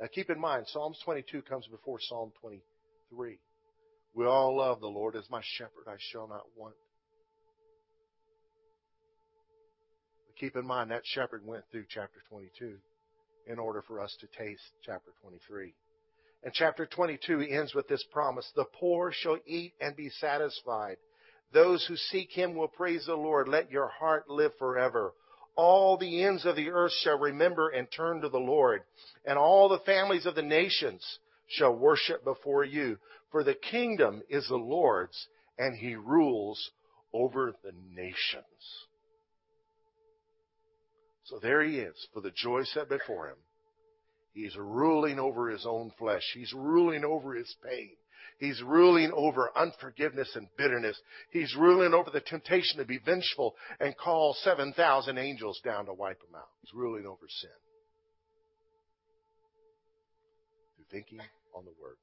Now 0.00 0.06
keep 0.12 0.30
in 0.30 0.40
mind, 0.40 0.66
Psalms 0.68 0.98
22 1.04 1.42
comes 1.42 1.66
before 1.66 1.98
Psalm 2.00 2.32
23. 2.40 3.38
We 4.14 4.26
all 4.26 4.56
love 4.56 4.80
the 4.80 4.86
Lord 4.86 5.16
as 5.16 5.28
my 5.30 5.42
shepherd, 5.42 5.88
I 5.88 5.96
shall 5.98 6.28
not 6.28 6.42
want. 6.56 6.74
But 10.26 10.36
keep 10.36 10.56
in 10.56 10.66
mind, 10.66 10.90
that 10.90 11.02
shepherd 11.04 11.44
went 11.44 11.64
through 11.70 11.84
chapter 11.88 12.20
22 12.28 12.76
in 13.46 13.58
order 13.58 13.82
for 13.82 14.00
us 14.00 14.16
to 14.20 14.26
taste 14.38 14.62
chapter 14.84 15.10
23. 15.22 15.74
And 16.44 16.54
chapter 16.54 16.86
22 16.86 17.40
ends 17.40 17.74
with 17.74 17.88
this 17.88 18.04
promise 18.12 18.50
The 18.54 18.66
poor 18.78 19.10
shall 19.12 19.38
eat 19.46 19.72
and 19.80 19.96
be 19.96 20.10
satisfied. 20.10 20.96
Those 21.52 21.84
who 21.86 21.96
seek 21.96 22.30
him 22.30 22.54
will 22.54 22.68
praise 22.68 23.06
the 23.06 23.14
Lord. 23.14 23.48
Let 23.48 23.70
your 23.70 23.88
heart 23.88 24.28
live 24.28 24.52
forever. 24.58 25.14
All 25.56 25.96
the 25.96 26.22
ends 26.24 26.44
of 26.46 26.56
the 26.56 26.70
earth 26.70 26.92
shall 27.02 27.18
remember 27.18 27.70
and 27.70 27.88
turn 27.90 28.20
to 28.20 28.28
the 28.28 28.38
Lord, 28.38 28.82
and 29.24 29.38
all 29.38 29.68
the 29.68 29.80
families 29.80 30.26
of 30.26 30.34
the 30.34 30.42
nations 30.42 31.04
shall 31.48 31.74
worship 31.74 32.22
before 32.22 32.64
you. 32.64 32.98
For 33.32 33.42
the 33.42 33.54
kingdom 33.54 34.22
is 34.28 34.46
the 34.48 34.56
Lord's, 34.56 35.26
and 35.58 35.76
he 35.76 35.96
rules 35.96 36.70
over 37.12 37.54
the 37.64 37.72
nations. 37.94 38.44
So 41.24 41.38
there 41.42 41.62
he 41.62 41.78
is, 41.78 42.06
for 42.14 42.20
the 42.20 42.30
joy 42.30 42.62
set 42.64 42.88
before 42.88 43.28
him. 43.28 43.36
He's 44.32 44.56
ruling 44.56 45.18
over 45.18 45.50
his 45.50 45.66
own 45.66 45.90
flesh. 45.98 46.22
He's 46.32 46.52
ruling 46.52 47.04
over 47.04 47.34
his 47.34 47.54
pain. 47.64 47.90
He's 48.38 48.62
ruling 48.62 49.10
over 49.14 49.50
unforgiveness 49.56 50.30
and 50.34 50.48
bitterness. 50.56 51.00
He's 51.30 51.54
ruling 51.56 51.92
over 51.94 52.10
the 52.10 52.20
temptation 52.20 52.78
to 52.78 52.84
be 52.84 52.98
vengeful 52.98 53.56
and 53.80 53.96
call 53.96 54.36
7,000 54.42 55.18
angels 55.18 55.60
down 55.64 55.86
to 55.86 55.94
wipe 55.94 56.20
him 56.20 56.34
out. 56.36 56.48
He's 56.62 56.74
ruling 56.74 57.06
over 57.06 57.26
sin. 57.28 57.50
Through 60.76 60.86
thinking 60.90 61.20
on 61.54 61.64
the 61.64 61.72
Word. 61.80 61.96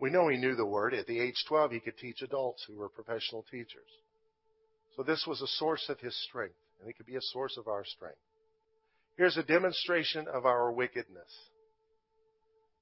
We 0.00 0.10
know 0.10 0.28
he 0.28 0.38
knew 0.38 0.56
the 0.56 0.66
Word. 0.66 0.94
At 0.94 1.06
the 1.06 1.20
age 1.20 1.44
12, 1.48 1.72
he 1.72 1.80
could 1.80 1.98
teach 1.98 2.22
adults 2.22 2.64
who 2.66 2.76
were 2.76 2.88
professional 2.88 3.44
teachers. 3.50 3.88
So 4.96 5.02
this 5.02 5.24
was 5.26 5.42
a 5.42 5.46
source 5.58 5.86
of 5.88 6.00
his 6.00 6.16
strength, 6.28 6.54
and 6.80 6.88
it 6.88 6.96
could 6.96 7.06
be 7.06 7.16
a 7.16 7.22
source 7.32 7.56
of 7.56 7.68
our 7.68 7.84
strength. 7.84 8.18
Here's 9.16 9.36
a 9.36 9.42
demonstration 9.42 10.26
of 10.32 10.46
our 10.46 10.72
wickedness. 10.72 11.30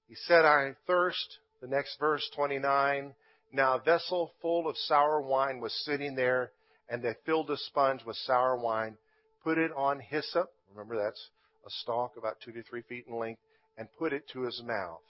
He 0.09 0.15
said, 0.27 0.45
I 0.45 0.75
thirst. 0.87 1.39
The 1.63 1.69
next 1.69 1.97
verse, 2.01 2.29
29. 2.35 3.15
Now 3.53 3.77
a 3.77 3.81
vessel 3.81 4.33
full 4.43 4.69
of 4.69 4.77
sour 4.77 5.21
wine 5.21 5.61
was 5.61 5.73
sitting 5.85 6.17
there, 6.17 6.51
and 6.89 7.01
they 7.01 7.15
filled 7.25 7.51
a 7.51 7.57
sponge 7.57 8.05
with 8.05 8.17
sour 8.17 8.57
wine, 8.57 8.97
put 9.45 9.59
it 9.59 9.71
on 9.77 10.01
hyssop. 10.01 10.51
Remember, 10.73 11.01
that's 11.01 11.31
a 11.65 11.71
stalk 11.71 12.17
about 12.19 12.39
two 12.45 12.51
to 12.51 12.65
three 12.65 12.83
feet 12.83 13.05
in 13.07 13.17
length, 13.17 13.41
and 13.79 13.87
put 13.97 14.13
it 14.13 14.29
to 14.33 14.43
his 14.43 14.61
mouth. 14.65 15.03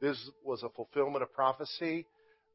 This 0.00 0.16
was 0.44 0.62
a 0.62 0.68
fulfillment 0.68 1.24
of 1.24 1.32
prophecy. 1.32 2.06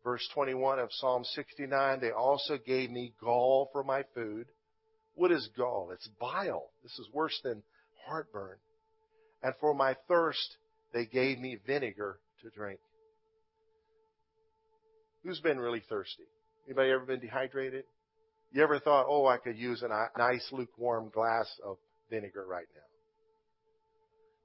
Verse 0.01 0.25
21 0.33 0.79
of 0.79 0.87
Psalm 0.93 1.25
69, 1.25 1.99
they 1.99 2.11
also 2.11 2.57
gave 2.57 2.89
me 2.89 3.13
gall 3.19 3.69
for 3.73 3.83
my 3.83 4.03
food. 4.15 4.47
What 5.15 5.31
is 5.31 5.49
gall? 5.57 5.91
It's 5.91 6.07
bile. 6.19 6.69
This 6.83 6.97
is 6.97 7.09
worse 7.13 7.37
than 7.43 7.63
heartburn. 8.05 8.57
And 9.43 9.53
for 9.59 9.73
my 9.73 9.97
thirst, 10.07 10.55
they 10.93 11.05
gave 11.05 11.37
me 11.37 11.57
vinegar 11.67 12.19
to 12.41 12.49
drink. 12.49 12.79
Who's 15.23 15.39
been 15.39 15.59
really 15.59 15.83
thirsty? 15.87 16.23
Anybody 16.67 16.91
ever 16.91 17.05
been 17.05 17.19
dehydrated? 17.19 17.85
You 18.51 18.63
ever 18.63 18.79
thought, 18.79 19.05
oh, 19.07 19.27
I 19.27 19.37
could 19.37 19.57
use 19.57 19.83
a 19.83 20.09
nice 20.17 20.47
lukewarm 20.51 21.09
glass 21.09 21.47
of 21.63 21.77
vinegar 22.09 22.45
right 22.45 22.67
now? 22.75 22.81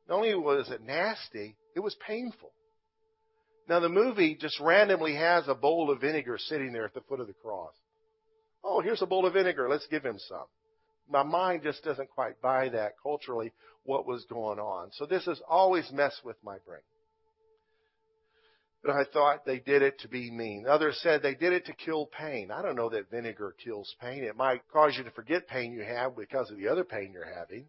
Not 0.08 0.16
only 0.16 0.34
was 0.34 0.70
it 0.70 0.82
nasty, 0.82 1.56
it 1.74 1.80
was 1.80 1.96
painful. 2.06 2.52
Now 3.68 3.80
the 3.80 3.88
movie 3.88 4.36
just 4.40 4.60
randomly 4.60 5.16
has 5.16 5.48
a 5.48 5.54
bowl 5.54 5.90
of 5.90 6.00
vinegar 6.00 6.38
sitting 6.38 6.72
there 6.72 6.84
at 6.84 6.94
the 6.94 7.00
foot 7.00 7.20
of 7.20 7.26
the 7.26 7.32
cross. 7.32 7.74
Oh, 8.62 8.80
here's 8.80 9.02
a 9.02 9.06
bowl 9.06 9.26
of 9.26 9.32
vinegar. 9.32 9.68
Let's 9.68 9.86
give 9.88 10.04
him 10.04 10.18
some. 10.28 10.46
My 11.08 11.22
mind 11.22 11.62
just 11.62 11.82
doesn't 11.84 12.10
quite 12.10 12.40
buy 12.40 12.68
that 12.68 12.92
culturally 13.02 13.52
what 13.84 14.06
was 14.06 14.24
going 14.26 14.58
on. 14.58 14.90
So 14.92 15.06
this 15.06 15.24
has 15.26 15.40
always 15.48 15.90
messed 15.92 16.24
with 16.24 16.36
my 16.44 16.58
brain. 16.66 16.80
But 18.86 18.94
I 18.94 19.04
thought 19.12 19.44
they 19.44 19.58
did 19.58 19.82
it 19.82 19.98
to 20.00 20.08
be 20.08 20.30
mean. 20.30 20.64
Others 20.68 21.00
said 21.02 21.20
they 21.20 21.34
did 21.34 21.52
it 21.52 21.66
to 21.66 21.72
kill 21.72 22.06
pain. 22.06 22.52
I 22.52 22.62
don't 22.62 22.76
know 22.76 22.88
that 22.90 23.10
vinegar 23.10 23.56
kills 23.62 23.92
pain. 24.00 24.22
It 24.22 24.36
might 24.36 24.60
cause 24.72 24.94
you 24.96 25.02
to 25.02 25.10
forget 25.10 25.48
pain 25.48 25.72
you 25.72 25.82
have 25.82 26.16
because 26.16 26.52
of 26.52 26.56
the 26.56 26.68
other 26.68 26.84
pain 26.84 27.10
you're 27.12 27.34
having. 27.36 27.64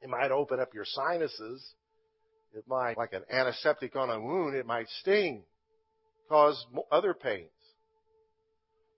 It 0.00 0.08
might 0.08 0.30
open 0.30 0.58
up 0.58 0.72
your 0.72 0.86
sinuses. 0.86 1.62
It 2.54 2.64
might, 2.66 2.96
like 2.96 3.12
an 3.12 3.24
antiseptic 3.30 3.94
on 3.94 4.08
a 4.08 4.18
wound, 4.18 4.56
it 4.56 4.64
might 4.64 4.88
sting, 5.02 5.42
cause 6.30 6.64
other 6.90 7.12
pains. 7.12 7.50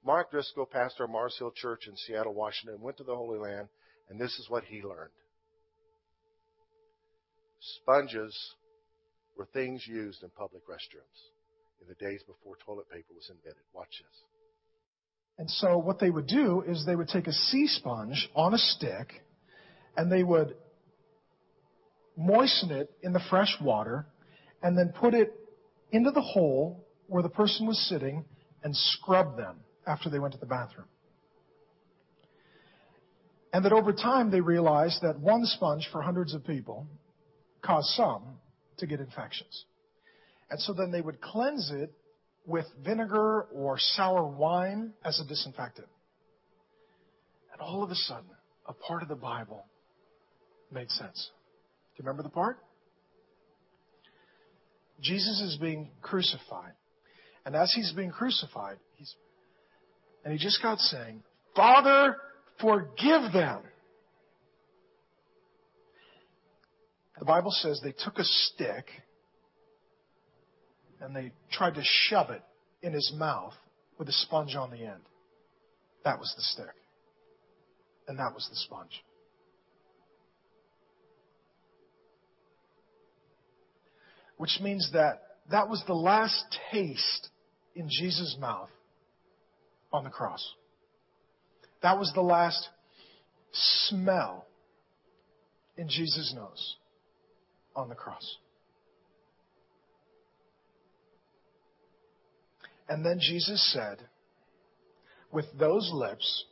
Mark 0.04 0.30
Driscoll, 0.30 0.66
pastor 0.66 1.04
of 1.04 1.10
Mars 1.10 1.34
Hill 1.36 1.50
Church 1.50 1.88
in 1.88 1.96
Seattle, 1.96 2.34
Washington, 2.34 2.80
went 2.80 2.96
to 2.98 3.04
the 3.04 3.16
Holy 3.16 3.40
Land, 3.40 3.66
and 4.08 4.20
this 4.20 4.38
is 4.38 4.48
what 4.48 4.62
he 4.62 4.82
learned. 4.82 5.10
Sponges 7.82 8.54
were 9.38 9.46
things 9.46 9.86
used 9.86 10.22
in 10.22 10.28
public 10.30 10.66
restrooms 10.66 11.30
in 11.80 11.88
the 11.88 11.94
days 11.94 12.20
before 12.26 12.56
toilet 12.66 12.90
paper 12.90 13.14
was 13.14 13.30
invented. 13.30 13.62
Watch 13.72 14.02
this. 14.02 14.22
And 15.38 15.48
so 15.48 15.78
what 15.78 16.00
they 16.00 16.10
would 16.10 16.26
do 16.26 16.62
is 16.66 16.84
they 16.84 16.96
would 16.96 17.08
take 17.08 17.28
a 17.28 17.32
sea 17.32 17.68
sponge 17.68 18.28
on 18.34 18.52
a 18.52 18.58
stick 18.58 19.22
and 19.96 20.10
they 20.10 20.24
would 20.24 20.56
moisten 22.16 22.72
it 22.72 22.90
in 23.02 23.12
the 23.12 23.20
fresh 23.30 23.56
water 23.62 24.06
and 24.62 24.76
then 24.76 24.92
put 24.98 25.14
it 25.14 25.32
into 25.92 26.10
the 26.10 26.20
hole 26.20 26.84
where 27.06 27.22
the 27.22 27.28
person 27.28 27.66
was 27.66 27.78
sitting 27.88 28.24
and 28.64 28.76
scrub 28.76 29.36
them 29.36 29.60
after 29.86 30.10
they 30.10 30.18
went 30.18 30.34
to 30.34 30.40
the 30.40 30.46
bathroom. 30.46 30.88
And 33.52 33.64
that 33.64 33.72
over 33.72 33.92
time 33.92 34.32
they 34.32 34.40
realized 34.40 35.00
that 35.02 35.20
one 35.20 35.44
sponge 35.46 35.88
for 35.92 36.02
hundreds 36.02 36.34
of 36.34 36.44
people 36.44 36.88
caused 37.62 37.88
some 37.90 38.38
to 38.78 38.86
get 38.86 39.00
infections. 39.00 39.64
And 40.50 40.60
so 40.60 40.72
then 40.72 40.90
they 40.90 41.00
would 41.00 41.20
cleanse 41.20 41.70
it 41.70 41.92
with 42.46 42.66
vinegar 42.84 43.42
or 43.52 43.76
sour 43.78 44.24
wine 44.24 44.92
as 45.04 45.20
a 45.20 45.28
disinfectant. 45.28 45.88
And 47.52 47.60
all 47.60 47.82
of 47.82 47.90
a 47.90 47.94
sudden, 47.94 48.30
a 48.66 48.72
part 48.72 49.02
of 49.02 49.08
the 49.08 49.16
Bible 49.16 49.64
made 50.72 50.90
sense. 50.90 51.30
Do 51.96 52.02
you 52.02 52.06
remember 52.06 52.22
the 52.22 52.30
part? 52.30 52.58
Jesus 55.00 55.40
is 55.40 55.56
being 55.60 55.90
crucified. 56.02 56.72
And 57.44 57.54
as 57.54 57.72
he's 57.74 57.92
being 57.92 58.10
crucified, 58.10 58.76
he's 58.96 59.14
and 60.24 60.32
he 60.32 60.38
just 60.38 60.60
got 60.62 60.78
saying, 60.78 61.22
Father, 61.54 62.16
forgive 62.60 63.32
them. 63.32 63.60
The 67.18 67.24
Bible 67.24 67.50
says 67.50 67.80
they 67.82 67.92
took 67.92 68.18
a 68.18 68.24
stick 68.24 68.86
and 71.00 71.14
they 71.14 71.32
tried 71.50 71.74
to 71.74 71.82
shove 71.82 72.30
it 72.30 72.42
in 72.82 72.92
his 72.92 73.12
mouth 73.16 73.54
with 73.98 74.08
a 74.08 74.12
sponge 74.12 74.54
on 74.54 74.70
the 74.70 74.84
end. 74.84 75.02
That 76.04 76.18
was 76.18 76.32
the 76.36 76.42
stick. 76.42 76.74
And 78.06 78.18
that 78.18 78.34
was 78.34 78.46
the 78.48 78.56
sponge. 78.56 79.04
Which 84.36 84.60
means 84.62 84.90
that 84.92 85.22
that 85.50 85.68
was 85.68 85.82
the 85.86 85.94
last 85.94 86.44
taste 86.70 87.28
in 87.74 87.88
Jesus' 87.90 88.36
mouth 88.38 88.70
on 89.92 90.04
the 90.04 90.10
cross. 90.10 90.54
That 91.82 91.98
was 91.98 92.12
the 92.14 92.22
last 92.22 92.68
smell 93.52 94.46
in 95.76 95.88
Jesus' 95.88 96.32
nose 96.34 96.76
on 97.78 97.88
the 97.88 97.94
cross. 97.94 98.36
And 102.88 103.04
then 103.04 103.20
Jesus 103.20 103.72
said, 103.72 103.98
with 105.30 105.46
those 105.58 105.90
lips 105.92 106.44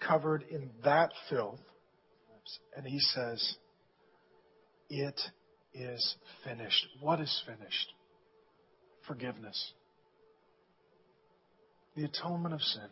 covered 0.00 0.44
in 0.50 0.70
that 0.84 1.10
filth, 1.28 1.58
and 2.76 2.86
he 2.86 3.00
says, 3.00 3.56
It 4.88 5.20
is 5.74 6.16
finished. 6.44 6.86
What 7.00 7.20
is 7.20 7.42
finished? 7.44 7.92
Forgiveness. 9.06 9.72
The 11.96 12.04
atonement 12.04 12.54
of 12.54 12.60
sin. 12.60 12.88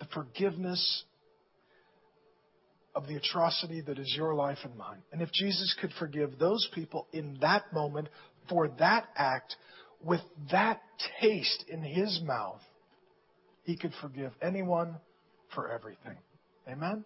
The 0.00 0.06
forgiveness 0.12 1.04
of 2.96 3.06
the 3.06 3.14
atrocity 3.14 3.82
that 3.82 3.98
is 3.98 4.14
your 4.16 4.34
life 4.34 4.58
and 4.64 4.76
mine. 4.76 5.02
And 5.12 5.20
if 5.20 5.30
Jesus 5.30 5.76
could 5.80 5.92
forgive 5.98 6.38
those 6.38 6.66
people 6.74 7.06
in 7.12 7.36
that 7.42 7.72
moment 7.72 8.08
for 8.48 8.68
that 8.78 9.04
act 9.14 9.54
with 10.02 10.22
that 10.50 10.80
taste 11.20 11.64
in 11.68 11.82
his 11.82 12.20
mouth, 12.24 12.62
he 13.64 13.76
could 13.76 13.92
forgive 14.00 14.32
anyone 14.40 14.96
for 15.54 15.70
everything. 15.70 16.16
Amen? 16.66 17.04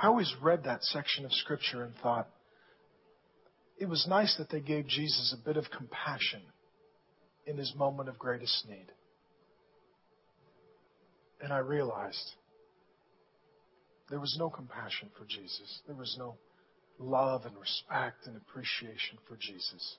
I 0.00 0.06
always 0.06 0.32
read 0.40 0.64
that 0.64 0.82
section 0.82 1.26
of 1.26 1.32
Scripture 1.32 1.84
and 1.84 1.92
thought 2.02 2.28
it 3.78 3.88
was 3.88 4.06
nice 4.08 4.34
that 4.38 4.48
they 4.48 4.60
gave 4.60 4.86
Jesus 4.86 5.34
a 5.38 5.44
bit 5.44 5.58
of 5.58 5.64
compassion 5.76 6.40
in 7.46 7.58
his 7.58 7.74
moment 7.76 8.08
of 8.08 8.18
greatest 8.18 8.66
need. 8.66 8.86
And 11.42 11.52
I 11.52 11.58
realized 11.58 12.32
there 14.10 14.20
was 14.20 14.36
no 14.38 14.50
compassion 14.50 15.08
for 15.16 15.24
Jesus. 15.24 15.80
There 15.86 15.96
was 15.96 16.16
no 16.18 16.34
love 16.98 17.46
and 17.46 17.56
respect 17.56 18.26
and 18.26 18.36
appreciation 18.36 19.18
for 19.26 19.36
Jesus. 19.36 19.96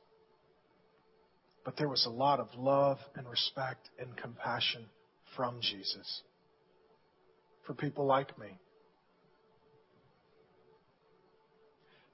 But 1.63 1.78
there 1.78 1.89
was 1.89 2.06
a 2.06 2.10
lot 2.10 2.39
of 2.39 2.47
love 2.58 2.97
and 3.15 3.28
respect 3.28 3.89
and 3.97 4.15
compassion 4.17 4.86
from 5.36 5.60
Jesus 5.62 6.24
for 7.65 7.74
people 7.74 8.06
like 8.06 8.38
me 8.38 8.47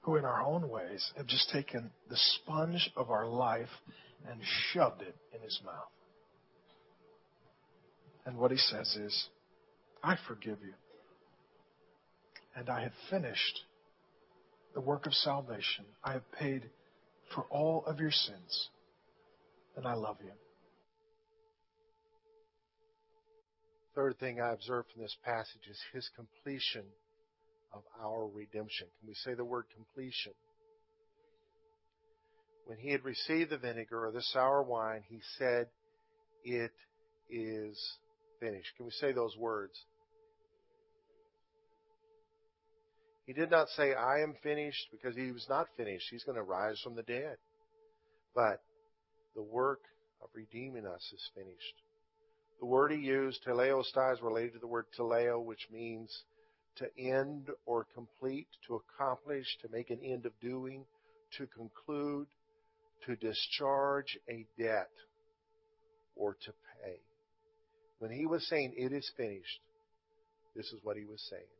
who, 0.02 0.16
in 0.16 0.24
our 0.24 0.42
own 0.42 0.68
ways, 0.68 1.12
have 1.16 1.26
just 1.26 1.50
taken 1.50 1.90
the 2.08 2.16
sponge 2.16 2.90
of 2.96 3.10
our 3.10 3.26
life 3.26 3.68
and 4.30 4.40
shoved 4.72 5.02
it 5.02 5.16
in 5.34 5.42
his 5.42 5.60
mouth. 5.64 5.74
And 8.24 8.36
what 8.38 8.50
he 8.50 8.56
says 8.56 8.94
is, 8.96 9.28
I 10.02 10.16
forgive 10.26 10.58
you. 10.62 10.74
And 12.58 12.68
I 12.68 12.82
have 12.82 12.92
finished 13.08 13.60
the 14.74 14.80
work 14.80 15.06
of 15.06 15.14
salvation. 15.14 15.84
I 16.02 16.14
have 16.14 16.32
paid 16.32 16.68
for 17.32 17.44
all 17.50 17.84
of 17.86 18.00
your 18.00 18.10
sins, 18.10 18.70
and 19.76 19.86
I 19.86 19.94
love 19.94 20.16
you. 20.20 20.32
Third 23.94 24.18
thing 24.18 24.40
I 24.40 24.52
observe 24.52 24.86
from 24.92 25.02
this 25.02 25.16
passage 25.24 25.68
is 25.70 25.78
his 25.92 26.10
completion 26.16 26.84
of 27.72 27.82
our 28.02 28.26
redemption. 28.26 28.88
Can 28.98 29.08
we 29.08 29.14
say 29.14 29.34
the 29.34 29.44
word 29.44 29.66
completion? 29.74 30.32
When 32.66 32.78
he 32.78 32.90
had 32.90 33.04
received 33.04 33.50
the 33.50 33.58
vinegar 33.58 34.04
or 34.04 34.10
the 34.10 34.22
sour 34.22 34.62
wine, 34.62 35.02
he 35.08 35.20
said, 35.38 35.68
It 36.44 36.72
is 37.30 37.78
finished. 38.40 38.70
Can 38.76 38.86
we 38.86 38.92
say 38.92 39.12
those 39.12 39.36
words? 39.36 39.74
He 43.28 43.34
did 43.34 43.50
not 43.50 43.68
say, 43.76 43.92
I 43.92 44.22
am 44.22 44.36
finished, 44.42 44.88
because 44.90 45.14
he 45.14 45.30
was 45.32 45.44
not 45.50 45.66
finished. 45.76 46.06
He's 46.10 46.24
going 46.24 46.38
to 46.38 46.42
rise 46.42 46.80
from 46.82 46.94
the 46.94 47.02
dead. 47.02 47.36
But 48.34 48.62
the 49.34 49.42
work 49.42 49.82
of 50.22 50.30
redeeming 50.32 50.86
us 50.86 51.12
is 51.12 51.30
finished. 51.34 51.74
The 52.58 52.64
word 52.64 52.90
he 52.90 52.96
used, 52.96 53.44
tetelestai, 53.44 54.14
is 54.14 54.22
related 54.22 54.54
to 54.54 54.58
the 54.60 54.66
word 54.66 54.86
teleo, 54.98 55.44
which 55.44 55.68
means 55.70 56.10
to 56.76 56.86
end 56.98 57.48
or 57.66 57.86
complete, 57.94 58.48
to 58.66 58.76
accomplish, 58.76 59.44
to 59.60 59.68
make 59.70 59.90
an 59.90 60.00
end 60.02 60.24
of 60.24 60.32
doing, 60.40 60.86
to 61.36 61.46
conclude, 61.48 62.28
to 63.04 63.14
discharge 63.16 64.18
a 64.30 64.46
debt, 64.58 64.88
or 66.16 66.34
to 66.46 66.52
pay. 66.82 66.96
When 67.98 68.10
he 68.10 68.24
was 68.24 68.48
saying, 68.48 68.72
It 68.74 68.94
is 68.94 69.12
finished, 69.18 69.60
this 70.56 70.72
is 70.72 70.80
what 70.82 70.96
he 70.96 71.04
was 71.04 71.22
saying 71.28 71.57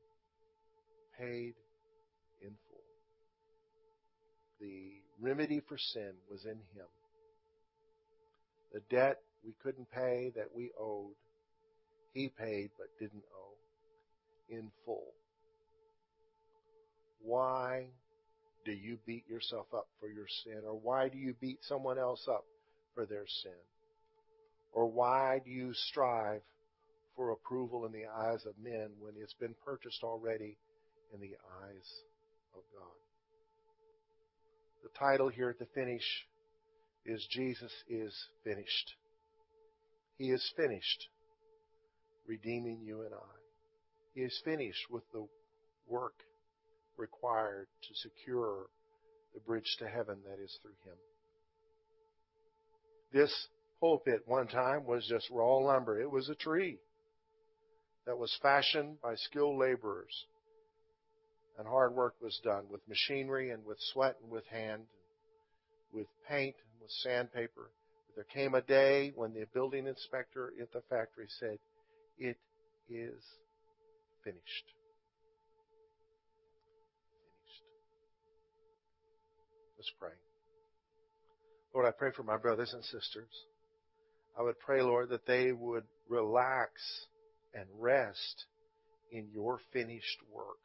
paid 1.18 1.54
in 2.42 2.50
full. 2.68 2.84
The 4.60 5.02
remedy 5.20 5.60
for 5.68 5.78
sin 5.78 6.12
was 6.30 6.44
in 6.44 6.58
him. 6.74 6.86
The 8.72 8.80
debt 8.90 9.18
we 9.44 9.52
couldn't 9.62 9.90
pay 9.90 10.32
that 10.36 10.48
we 10.54 10.70
owed, 10.78 11.14
he 12.12 12.28
paid 12.28 12.70
but 12.78 12.88
didn't 12.98 13.24
owe 13.34 14.54
in 14.54 14.70
full. 14.84 15.12
Why 17.22 17.86
do 18.64 18.72
you 18.72 18.98
beat 19.06 19.28
yourself 19.28 19.66
up 19.74 19.88
for 20.00 20.08
your 20.08 20.26
sin? 20.44 20.62
Or 20.66 20.78
why 20.78 21.08
do 21.08 21.18
you 21.18 21.34
beat 21.40 21.58
someone 21.62 21.98
else 21.98 22.26
up 22.28 22.44
for 22.94 23.06
their 23.06 23.26
sin? 23.42 23.52
Or 24.72 24.86
why 24.86 25.40
do 25.44 25.50
you 25.50 25.72
strive 25.72 26.42
for 27.16 27.30
approval 27.32 27.86
in 27.86 27.92
the 27.92 28.06
eyes 28.06 28.44
of 28.46 28.52
men 28.62 28.90
when 29.00 29.14
it's 29.20 29.34
been 29.34 29.54
purchased 29.64 30.02
already 30.04 30.56
in 31.14 31.20
the 31.20 31.36
eyes 31.62 31.88
of 32.54 32.62
God? 32.74 32.98
The 34.82 34.98
title 34.98 35.28
here 35.28 35.50
at 35.50 35.58
the 35.58 35.66
finish 35.74 36.04
is 37.04 37.26
Jesus 37.30 37.72
is 37.88 38.14
finished. 38.44 38.94
He 40.16 40.30
is 40.30 40.52
finished 40.56 41.08
redeeming 42.26 42.80
you 42.82 43.02
and 43.02 43.14
I. 43.14 43.36
He 44.14 44.20
is 44.20 44.40
finished 44.44 44.90
with 44.90 45.02
the 45.12 45.26
work 45.88 46.14
required 46.96 47.66
to 47.82 47.94
secure 47.94 48.66
the 49.34 49.40
bridge 49.40 49.76
to 49.78 49.88
heaven 49.88 50.18
that 50.28 50.42
is 50.42 50.56
through 50.60 50.76
Him. 50.84 50.96
This 53.12 53.32
pulpit 53.80 54.22
one 54.26 54.48
time 54.48 54.84
was 54.84 55.06
just 55.08 55.30
raw 55.30 55.56
lumber. 55.56 56.00
It 56.00 56.10
was 56.10 56.28
a 56.28 56.34
tree 56.34 56.78
that 58.06 58.18
was 58.18 58.36
fashioned 58.42 59.00
by 59.00 59.14
skilled 59.16 59.58
laborers. 59.58 60.26
And 61.58 61.66
hard 61.66 61.92
work 61.92 62.14
was 62.22 62.40
done 62.44 62.66
with 62.70 62.80
machinery 62.88 63.50
and 63.50 63.64
with 63.64 63.78
sweat 63.92 64.14
and 64.22 64.30
with 64.30 64.46
hand, 64.46 64.84
with 65.92 66.06
paint 66.28 66.54
and 66.54 66.80
with 66.80 66.90
sandpaper. 67.02 67.72
But 68.06 68.14
There 68.14 68.44
came 68.44 68.54
a 68.54 68.62
day 68.62 69.10
when 69.16 69.34
the 69.34 69.44
building 69.52 69.88
inspector 69.88 70.52
at 70.62 70.72
the 70.72 70.82
factory 70.88 71.26
said, 71.40 71.58
It 72.16 72.38
is 72.88 73.24
finished. 74.22 74.24
Finished. 74.24 74.64
Let's 79.76 79.92
pray. 79.98 80.10
Lord, 81.74 81.86
I 81.86 81.90
pray 81.90 82.10
for 82.16 82.22
my 82.22 82.36
brothers 82.36 82.72
and 82.72 82.84
sisters. 82.84 83.30
I 84.38 84.42
would 84.42 84.60
pray, 84.60 84.82
Lord, 84.82 85.08
that 85.10 85.26
they 85.26 85.50
would 85.50 85.84
relax 86.08 86.70
and 87.52 87.66
rest 87.80 88.46
in 89.10 89.28
your 89.32 89.58
finished 89.72 90.18
work 90.32 90.58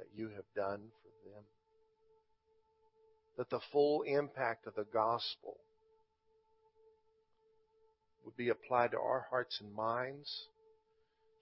that 0.00 0.08
you 0.16 0.30
have 0.34 0.44
done 0.56 0.80
for 1.02 1.28
them. 1.28 1.44
That 3.36 3.50
the 3.50 3.60
full 3.70 4.02
impact 4.02 4.66
of 4.66 4.74
the 4.74 4.86
gospel 4.92 5.58
would 8.24 8.36
be 8.36 8.48
applied 8.48 8.92
to 8.92 8.98
our 8.98 9.26
hearts 9.28 9.60
and 9.60 9.74
minds, 9.74 10.46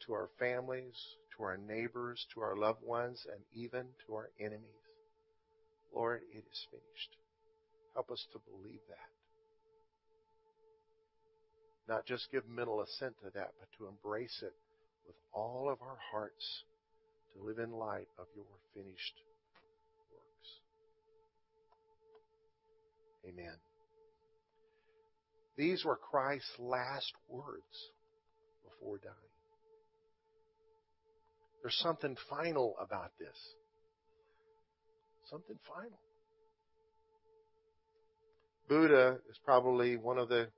to 0.07 0.12
our 0.12 0.29
families, 0.40 0.97
to 1.37 1.44
our 1.44 1.57
neighbors, 1.57 2.27
to 2.35 2.40
our 2.40 2.57
loved 2.57 2.83
ones, 2.85 3.25
and 3.33 3.40
even 3.55 3.87
to 4.07 4.14
our 4.14 4.31
enemies. 4.40 4.64
Lord, 5.94 6.23
it 6.35 6.44
is 6.51 6.66
finished. 6.71 7.16
Help 7.94 8.11
us 8.11 8.27
to 8.33 8.40
believe 8.51 8.81
that. 8.88 9.09
Not 11.92 12.07
just 12.07 12.31
give 12.33 12.49
mental 12.49 12.83
assent 12.83 13.14
to 13.23 13.31
that, 13.35 13.53
but 13.61 13.68
to 13.79 13.88
embrace 13.88 14.40
it 14.42 14.53
with 15.07 15.16
all 15.33 15.71
of 15.71 15.81
our 15.81 15.99
hearts 16.11 16.64
to 17.38 17.46
live 17.46 17.59
in 17.59 17.72
light 17.72 18.09
of 18.18 18.27
your 18.35 18.44
finished 18.74 19.14
works. 20.11 20.48
Amen. 23.29 23.55
These 25.57 25.85
were 25.85 25.96
Christ's 25.96 26.59
last 26.59 27.12
words 27.29 27.90
before 28.64 28.98
dying. 28.98 29.14
There's 31.62 31.79
something 31.79 32.16
final 32.31 32.74
about 32.81 33.11
this. 33.18 33.37
Something 35.29 35.59
final. 35.66 35.98
Buddha 38.68 39.18
is 39.29 39.38
probably 39.44 39.96
one 39.96 40.18
of 40.18 40.29
the 40.29 40.48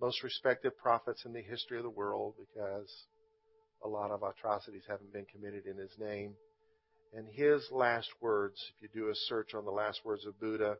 most 0.00 0.22
respected 0.22 0.76
prophets 0.76 1.24
in 1.24 1.32
the 1.32 1.42
history 1.42 1.78
of 1.78 1.82
the 1.82 1.90
world 1.90 2.34
because 2.38 2.88
a 3.84 3.88
lot 3.88 4.10
of 4.10 4.22
atrocities 4.22 4.82
haven't 4.88 5.12
been 5.12 5.26
committed 5.26 5.66
in 5.66 5.76
his 5.76 5.92
name. 5.98 6.34
And 7.14 7.26
his 7.32 7.66
last 7.72 8.08
words, 8.20 8.56
if 8.76 8.82
you 8.82 9.00
do 9.00 9.08
a 9.08 9.14
search 9.14 9.54
on 9.54 9.64
the 9.64 9.70
last 9.70 10.00
words 10.04 10.26
of 10.26 10.38
Buddha, 10.40 10.76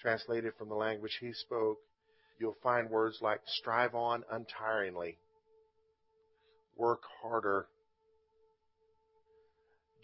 translated 0.00 0.52
from 0.58 0.68
the 0.68 0.74
language 0.74 1.16
he 1.20 1.32
spoke, 1.32 1.78
you'll 2.38 2.56
find 2.62 2.90
words 2.90 3.18
like 3.20 3.40
strive 3.46 3.94
on 3.94 4.24
untiringly, 4.32 5.18
work 6.76 7.02
harder, 7.22 7.66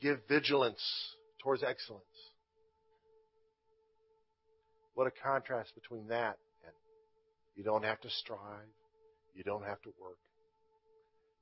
give 0.00 0.18
vigilance 0.28 0.82
towards 1.42 1.62
excellence. 1.62 2.04
What 4.94 5.06
a 5.06 5.10
contrast 5.22 5.74
between 5.74 6.08
that 6.08 6.38
and 6.64 6.72
you 7.54 7.64
don't 7.64 7.84
have 7.84 8.00
to 8.02 8.10
strive, 8.10 8.68
you 9.34 9.42
don't 9.42 9.64
have 9.64 9.80
to 9.82 9.92
work, 10.00 10.18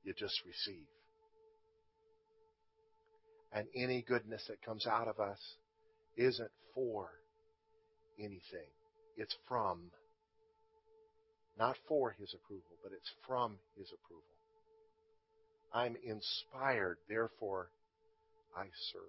you 0.05 0.13
just 0.17 0.39
receive. 0.45 0.85
And 3.51 3.67
any 3.75 4.03
goodness 4.07 4.43
that 4.47 4.61
comes 4.61 4.85
out 4.85 5.07
of 5.07 5.19
us 5.19 5.39
isn't 6.15 6.51
for 6.73 7.09
anything, 8.19 8.69
it's 9.17 9.35
from 9.47 9.91
not 11.57 11.77
for 11.87 12.11
His 12.19 12.33
approval, 12.33 12.77
but 12.83 12.91
it's 12.91 13.11
from 13.27 13.57
His 13.77 13.87
approval. 13.87 14.23
I'm 15.73 15.95
inspired, 16.05 16.97
therefore 17.09 17.69
I 18.55 18.65
serve. 18.91 19.01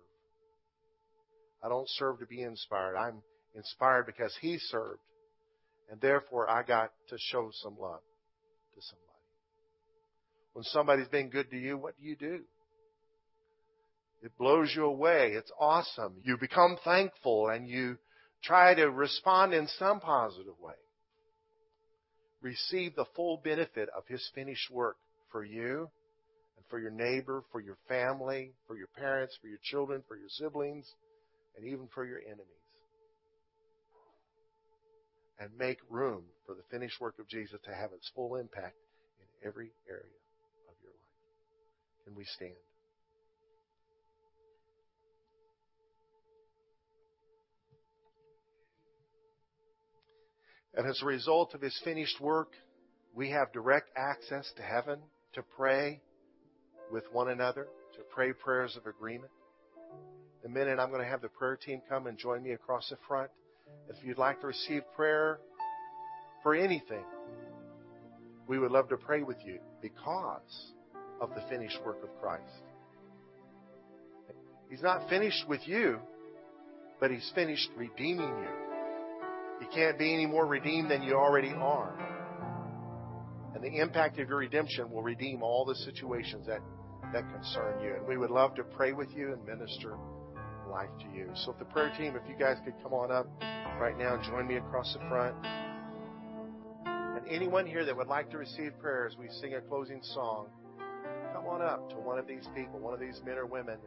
I 1.63 1.69
don't 1.69 1.89
serve 1.91 2.21
to 2.21 2.27
be 2.27 2.43
inspired. 2.43 2.97
I'm 2.97 3.23
inspired 3.55 4.07
because 4.07 4.37
He 4.41 4.59
served. 4.59 5.01
And 5.91 6.01
therefore 6.01 6.49
I 6.51 6.63
got 6.63 6.93
to 7.11 7.17
show 7.19 7.51
some 7.53 7.77
love 7.79 8.01
to 8.75 8.81
somebody. 8.81 9.06
When 10.57 10.65
somebody's 10.65 11.09
been 11.09 11.29
good 11.29 11.51
to 11.51 11.59
you, 11.59 11.77
what 11.77 11.99
do 12.01 12.03
you 12.03 12.17
do? 12.17 12.41
It 14.23 14.33
blows 14.39 14.73
you 14.75 14.87
away. 14.87 15.33
It's 15.33 15.53
awesome. 15.61 16.15
You 16.23 16.39
become 16.39 16.79
thankful 16.83 17.51
and 17.51 17.69
you 17.69 17.99
try 18.43 18.75
to 18.75 18.91
respond 18.91 19.53
in 19.53 19.69
some 19.79 20.01
positive 20.01 20.59
way 20.59 20.73
receive 22.41 22.97
the 22.97 23.05
full 23.15 23.43
benefit 23.45 23.91
of 23.95 24.05
His 24.07 24.27
finished 24.35 24.71
work 24.71 24.97
for 25.31 25.45
you 25.45 25.91
and 26.57 26.65
for 26.71 26.79
your 26.79 26.91
neighbor, 26.91 27.43
for 27.53 27.61
your 27.61 27.77
family, 27.87 28.53
for 28.67 28.79
your 28.79 28.89
parents, 28.97 29.37
for 29.43 29.49
your 29.49 29.59
children, 29.63 30.03
for 30.09 30.17
your 30.17 30.31
siblings, 30.31 30.91
and 31.59 31.67
even 31.67 31.87
for 31.95 32.07
your 32.07 32.21
enemies. 32.21 32.47
And 35.39 35.51
make 35.59 35.81
room 35.91 36.23
for 36.47 36.55
the 36.55 36.63
finished 36.71 36.99
work 36.99 37.19
of 37.19 37.29
Jesus 37.29 37.61
to 37.65 37.75
have 37.75 37.91
its 37.93 38.11
full 38.15 38.37
impact 38.37 38.77
in 39.21 39.47
every 39.47 39.73
area 39.87 40.17
and 42.07 42.17
we 42.17 42.25
stand. 42.25 42.53
And 50.75 50.87
as 50.87 51.01
a 51.03 51.07
result 51.07 51.55
of 51.55 51.63
his 51.63 51.79
finished 51.85 52.21
work, 52.21 52.49
we 53.15 53.31
have 53.31 53.51
direct 53.53 53.91
access 53.97 54.51
to 54.57 54.63
heaven 54.63 54.99
to 55.33 55.43
pray 55.57 56.03
with 56.93 57.05
one 57.13 57.31
another, 57.31 57.67
to 57.95 58.01
pray 58.15 58.33
prayers 58.33 58.77
of 58.77 58.87
agreement. 58.87 59.33
The 60.43 60.49
a 60.49 60.53
minute, 60.53 60.79
I'm 60.79 60.91
going 60.91 61.03
to 61.03 61.09
have 61.09 61.23
the 61.23 61.29
prayer 61.29 61.57
team 61.57 61.81
come 61.89 62.07
and 62.07 62.19
join 62.19 62.43
me 62.43 62.53
across 62.53 62.89
the 62.91 62.99
front. 63.09 63.31
If 63.89 63.97
you'd 64.05 64.19
like 64.19 64.41
to 64.43 64.49
receive 64.49 64.83
prayer 64.95 65.41
for 66.43 66.55
anything, 66.55 67.05
we 68.47 68.59
would 68.59 68.71
love 68.71 68.89
to 68.91 68.97
pray 68.97 69.23
with 69.23 69.39
you 69.45 69.59
because 69.81 70.73
of 71.21 71.31
the 71.31 71.43
finished 71.49 71.79
work 71.85 72.03
of 72.03 72.11
Christ. 72.21 72.63
He's 74.69 74.83
not 74.83 75.09
finished 75.09 75.49
with 75.49 75.61
you, 75.67 75.99
but 77.01 77.11
He's 77.11 77.31
finished 77.35 77.69
redeeming 77.77 78.29
you. 78.29 78.49
You 79.61 79.69
can't 79.75 79.99
be 79.99 80.13
any 80.13 80.27
more 80.27 80.47
redeemed 80.47 80.91
than 80.91 81.03
you 81.03 81.15
already 81.15 81.53
are. 81.53 81.95
And 83.55 83.65
the 83.65 83.81
impact 83.81 84.19
of 84.19 84.29
your 84.29 84.39
redemption 84.39 84.91
will 84.91 85.03
redeem 85.03 85.43
all 85.43 85.65
the 85.65 85.75
situations 85.77 86.47
that, 86.47 86.61
that 87.13 87.25
concern 87.33 87.81
you. 87.83 87.95
And 87.95 88.07
we 88.07 88.19
would 88.19 88.31
love 88.31 88.55
to 88.57 88.65
pray 88.65 88.93
with 88.93 89.09
you 89.17 89.33
and 89.33 89.45
minister 89.47 89.97
life 90.71 90.91
to 91.01 91.17
you. 91.17 91.31
So 91.35 91.53
if 91.53 91.59
the 91.59 91.65
prayer 91.67 91.93
team, 91.97 92.17
if 92.17 92.29
you 92.29 92.37
guys 92.39 92.57
could 92.65 92.75
come 92.83 92.93
on 92.93 93.11
up 93.11 93.27
right 93.81 93.97
now 93.97 94.15
and 94.15 94.25
join 94.25 94.47
me 94.47 94.57
across 94.57 94.93
the 94.93 95.09
front. 95.09 95.37
And 96.85 97.27
anyone 97.29 97.67
here 97.67 97.85
that 97.85 97.97
would 97.97 98.09
like 98.09 98.31
to 98.31 98.39
receive 98.39 98.73
prayer 98.79 99.09
as 99.11 99.17
we 99.17 99.29
sing 99.41 99.55
a 99.55 99.61
closing 99.61 100.03
song, 100.03 100.49
on 101.49 101.63
up 101.63 101.89
to 101.91 101.97
one 101.97 102.19
of 102.19 102.27
these 102.27 102.47
people, 102.55 102.79
one 102.79 102.95
of 102.95 103.01
these 103.01 103.21
men 103.25 103.39
or 103.39 103.47
women, 103.47 103.79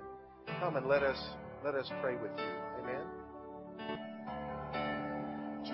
come 0.60 0.76
and 0.76 0.88
let 0.88 1.04
us 1.04 1.17
let 1.63 1.76
us 1.76 1.91
pray 2.02 2.15
with 2.15 2.32
you. 2.38 2.52
Amen. 2.82 3.06
To 5.65 5.74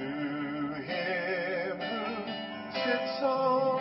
him 0.81 1.77
who 1.79 2.25
sits 2.73 3.21
on 3.21 3.74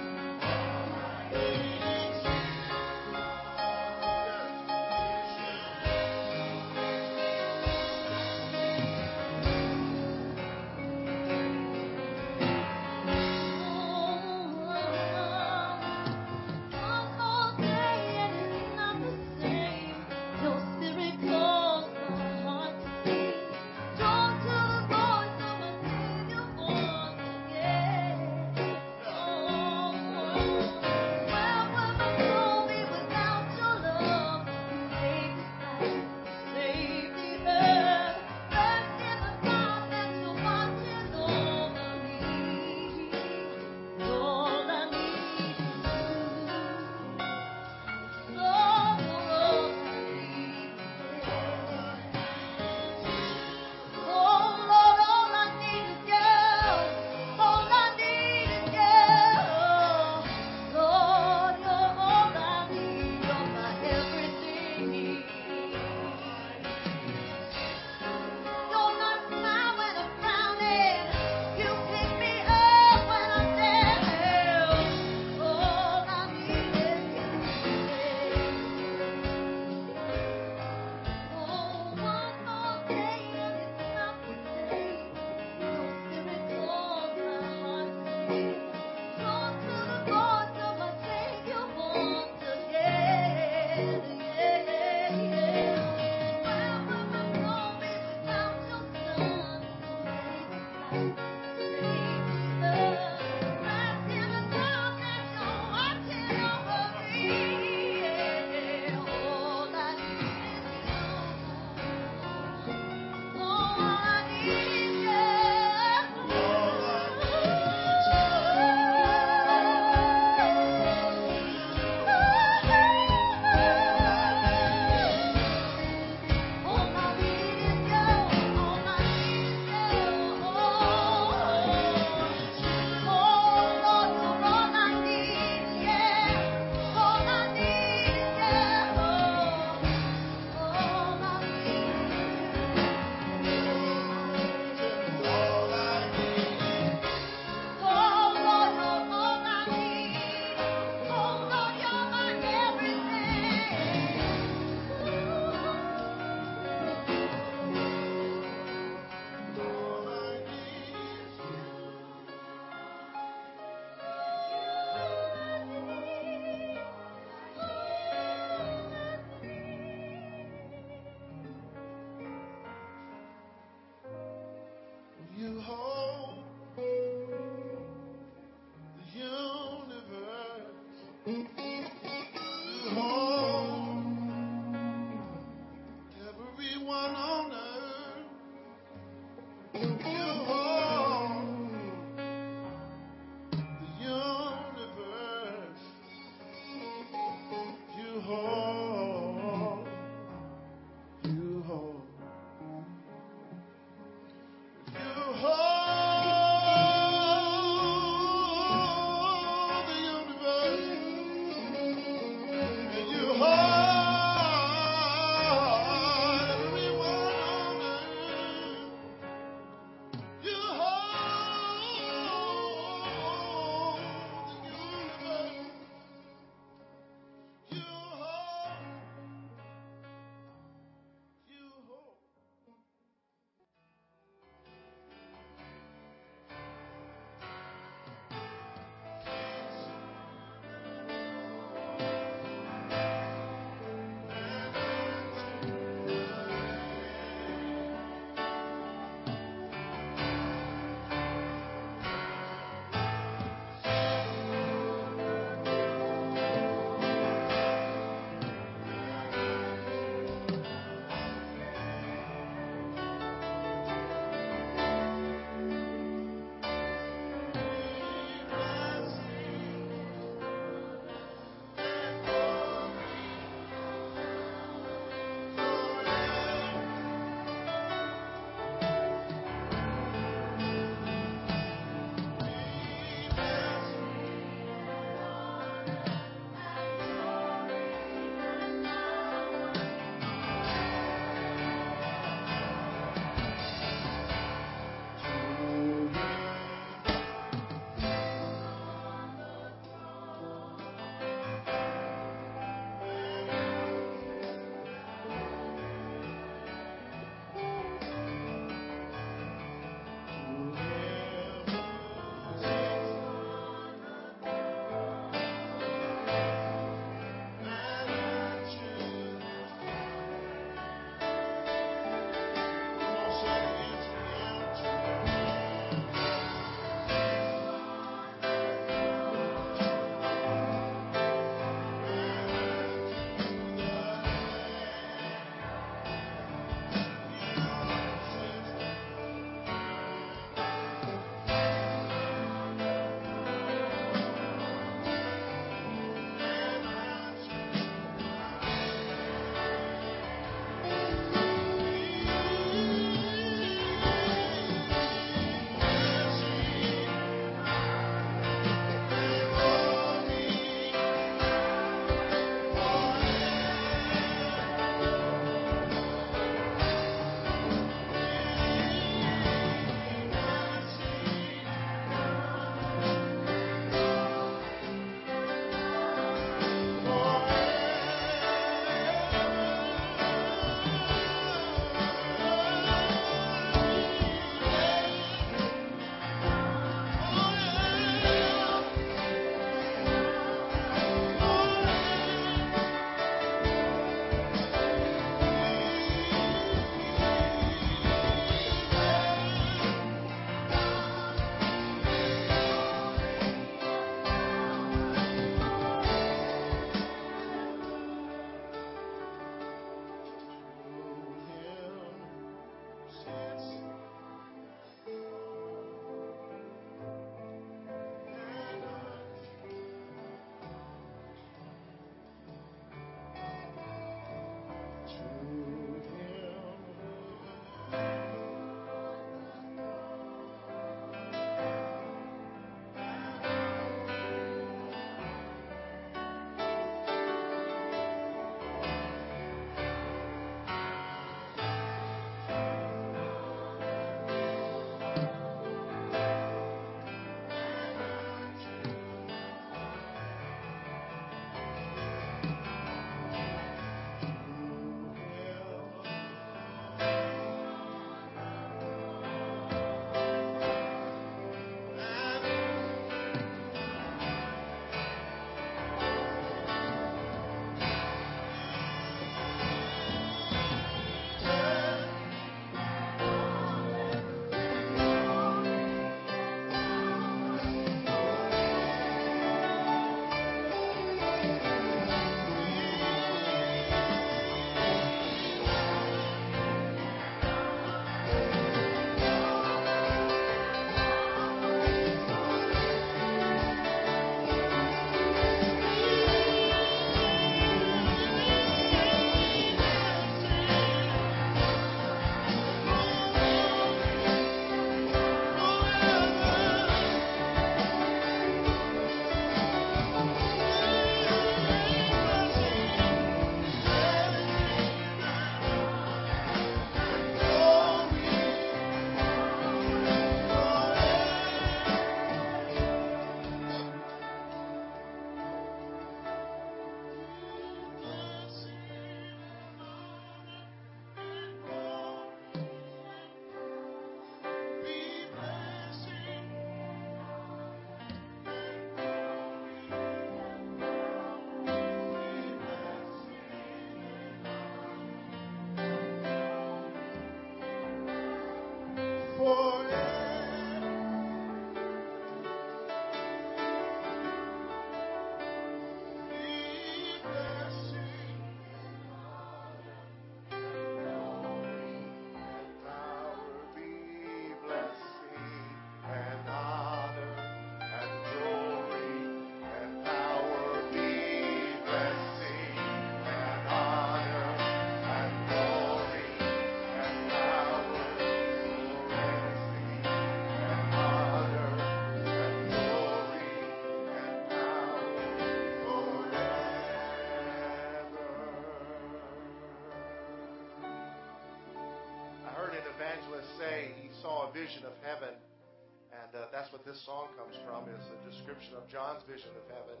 what 596.72 596.88
this 596.88 596.96
song 597.04 597.28
comes 597.36 597.52
from, 597.68 597.84
is 597.92 598.00
a 598.00 598.18
description 598.24 598.72
of 598.80 598.88
John's 598.88 599.20
vision 599.28 599.52
of 599.60 599.64
heaven. 599.68 600.00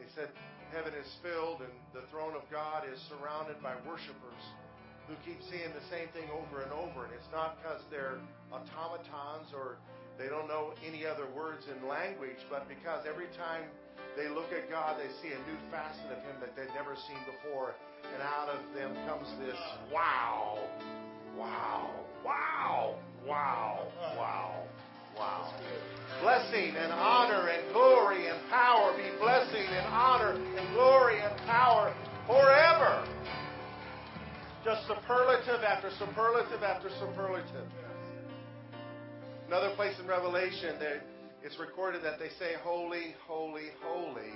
They 0.00 0.08
said 0.16 0.32
heaven 0.72 0.96
is 0.96 1.06
filled 1.20 1.60
and 1.60 1.70
the 1.92 2.08
throne 2.08 2.32
of 2.32 2.48
God 2.48 2.88
is 2.88 2.96
surrounded 3.12 3.60
by 3.60 3.76
worshipers 3.84 4.42
who 5.04 5.12
keep 5.20 5.36
seeing 5.52 5.68
the 5.76 5.84
same 5.92 6.08
thing 6.16 6.24
over 6.32 6.64
and 6.64 6.72
over. 6.72 7.04
And 7.04 7.12
it's 7.12 7.28
not 7.28 7.60
because 7.60 7.84
they're 7.92 8.16
automatons 8.48 9.52
or 9.52 9.76
they 10.16 10.32
don't 10.32 10.48
know 10.48 10.72
any 10.80 11.04
other 11.04 11.28
words 11.36 11.68
in 11.68 11.76
language, 11.84 12.40
but 12.48 12.64
because 12.72 13.04
every 13.04 13.28
time 13.36 13.68
they 14.16 14.32
look 14.32 14.48
at 14.56 14.72
God, 14.72 14.96
they 14.96 15.12
see 15.20 15.36
a 15.36 15.40
new 15.44 15.60
facet 15.68 16.08
of 16.08 16.24
Him 16.24 16.40
that 16.40 16.56
they've 16.56 16.72
never 16.72 16.96
seen 17.04 17.20
before. 17.28 17.76
And 18.00 18.24
out 18.24 18.48
of 18.48 18.64
them 18.72 18.96
comes 19.04 19.28
this 19.44 19.60
wow, 19.92 20.56
wow, 21.36 21.92
wow. 22.24 22.96
Wow. 23.26 23.88
Wow. 24.16 24.64
Wow. 25.18 25.52
Blessing 26.22 26.74
and 26.76 26.92
honor 26.92 27.48
and 27.48 27.72
glory 27.72 28.28
and 28.28 28.38
power 28.50 28.96
be 28.96 29.16
blessing 29.18 29.66
and 29.66 29.86
honor 29.86 30.32
and 30.32 30.74
glory 30.74 31.20
and 31.20 31.36
power 31.46 31.94
forever. 32.26 33.06
Just 34.64 34.86
superlative 34.86 35.62
after 35.62 35.90
superlative 35.98 36.62
after 36.62 36.90
superlative. 37.00 37.66
Another 39.46 39.74
place 39.76 39.94
in 40.00 40.06
Revelation, 40.06 40.76
it's 41.42 41.58
recorded 41.58 42.02
that 42.04 42.18
they 42.18 42.28
say, 42.38 42.54
Holy, 42.62 43.14
holy, 43.26 43.70
holy 43.82 44.34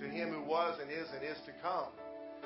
to 0.00 0.08
him 0.08 0.30
who 0.30 0.42
was 0.42 0.78
and 0.80 0.90
is 0.90 1.06
and 1.14 1.24
is 1.24 1.38
to 1.46 1.52
come. 1.62 1.88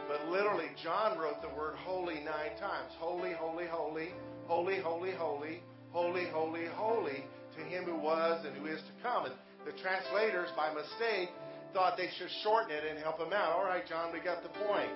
But 0.06 0.28
literally, 0.28 0.68
John 0.82 1.18
wrote 1.18 1.42
the 1.42 1.48
word 1.48 1.74
holy 1.76 2.16
nine 2.16 2.56
times. 2.60 2.92
Holy, 2.98 3.32
holy, 3.32 3.66
holy, 3.66 4.10
holy, 4.46 4.80
holy, 4.80 5.12
holy, 5.12 5.62
holy, 5.92 6.26
holy, 6.30 6.66
holy 6.66 7.24
to 7.60 7.66
him 7.68 7.84
who 7.84 7.96
was 7.96 8.44
and 8.44 8.56
who 8.56 8.66
is 8.66 8.80
to 8.80 8.94
come. 9.02 9.26
And 9.26 9.34
the 9.64 9.72
translators, 9.80 10.48
by 10.56 10.72
mistake, 10.72 11.28
thought 11.72 11.96
they 11.96 12.08
should 12.18 12.32
shorten 12.42 12.72
it 12.72 12.84
and 12.88 12.98
help 12.98 13.20
him 13.20 13.32
out. 13.32 13.52
All 13.52 13.64
right, 13.64 13.86
John, 13.86 14.12
we 14.12 14.20
got 14.20 14.42
the 14.42 14.50
point. 14.66 14.90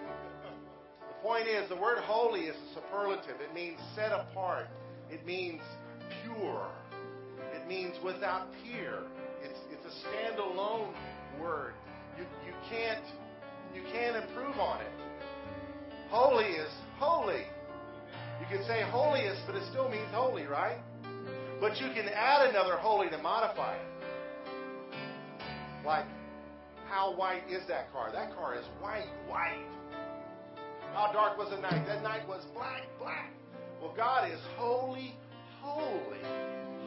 The 1.01 1.19
point 1.23 1.47
is, 1.47 1.69
the 1.69 1.77
word 1.77 1.99
holy 1.99 2.49
is 2.49 2.57
a 2.57 2.75
superlative. 2.75 3.41
It 3.41 3.55
means 3.55 3.79
set 3.95 4.12
apart. 4.12 4.67
It 5.11 5.25
means 5.25 5.62
pure. 6.25 6.69
It 7.55 7.69
means 7.69 7.95
without 8.05 8.49
peer. 8.65 9.01
It's, 9.43 9.59
it's 9.71 9.85
a 9.85 9.95
standalone 10.09 10.93
word. 11.41 11.75
You, 12.19 12.25
you 12.47 12.53
can't 12.71 13.05
you 13.75 13.83
can't 13.91 14.17
improve 14.17 14.57
on 14.59 14.81
it. 14.81 14.93
Holy 16.09 16.45
is 16.45 16.71
holy. 16.99 17.43
You 18.41 18.47
can 18.49 18.65
say 18.67 18.83
holiest, 18.83 19.43
but 19.47 19.57
it 19.57 19.65
still 19.71 19.89
means 19.89 20.07
holy, 20.12 20.45
right? 20.45 20.79
But 21.65 21.81
you 21.81 21.89
can 21.95 22.11
add 22.11 22.51
another 22.51 22.77
holy 22.77 23.09
to 23.09 23.17
modify 23.17 23.77
it. 23.77 23.87
Like, 25.83 26.05
how 26.91 27.17
white 27.17 27.45
is 27.49 27.67
that 27.69 27.91
car? 27.91 28.12
That 28.12 28.37
car 28.37 28.55
is 28.55 28.67
white, 28.83 29.09
white. 29.27 29.65
How 30.93 31.11
dark 31.11 31.39
was 31.39 31.49
the 31.49 31.57
night? 31.62 31.87
That 31.87 32.03
night 32.03 32.29
was 32.29 32.45
black, 32.53 32.83
black. 32.99 33.33
Well, 33.81 33.95
God 33.97 34.31
is 34.31 34.39
holy, 34.59 35.17
holy, 35.62 36.19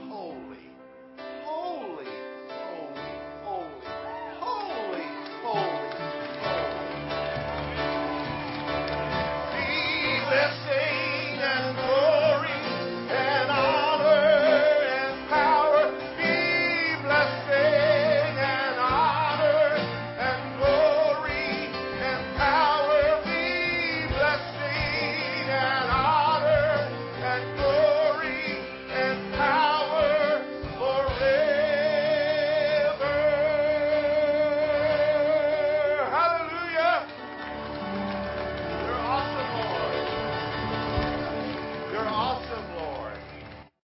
holy, 0.08 0.70
holy. 1.44 2.17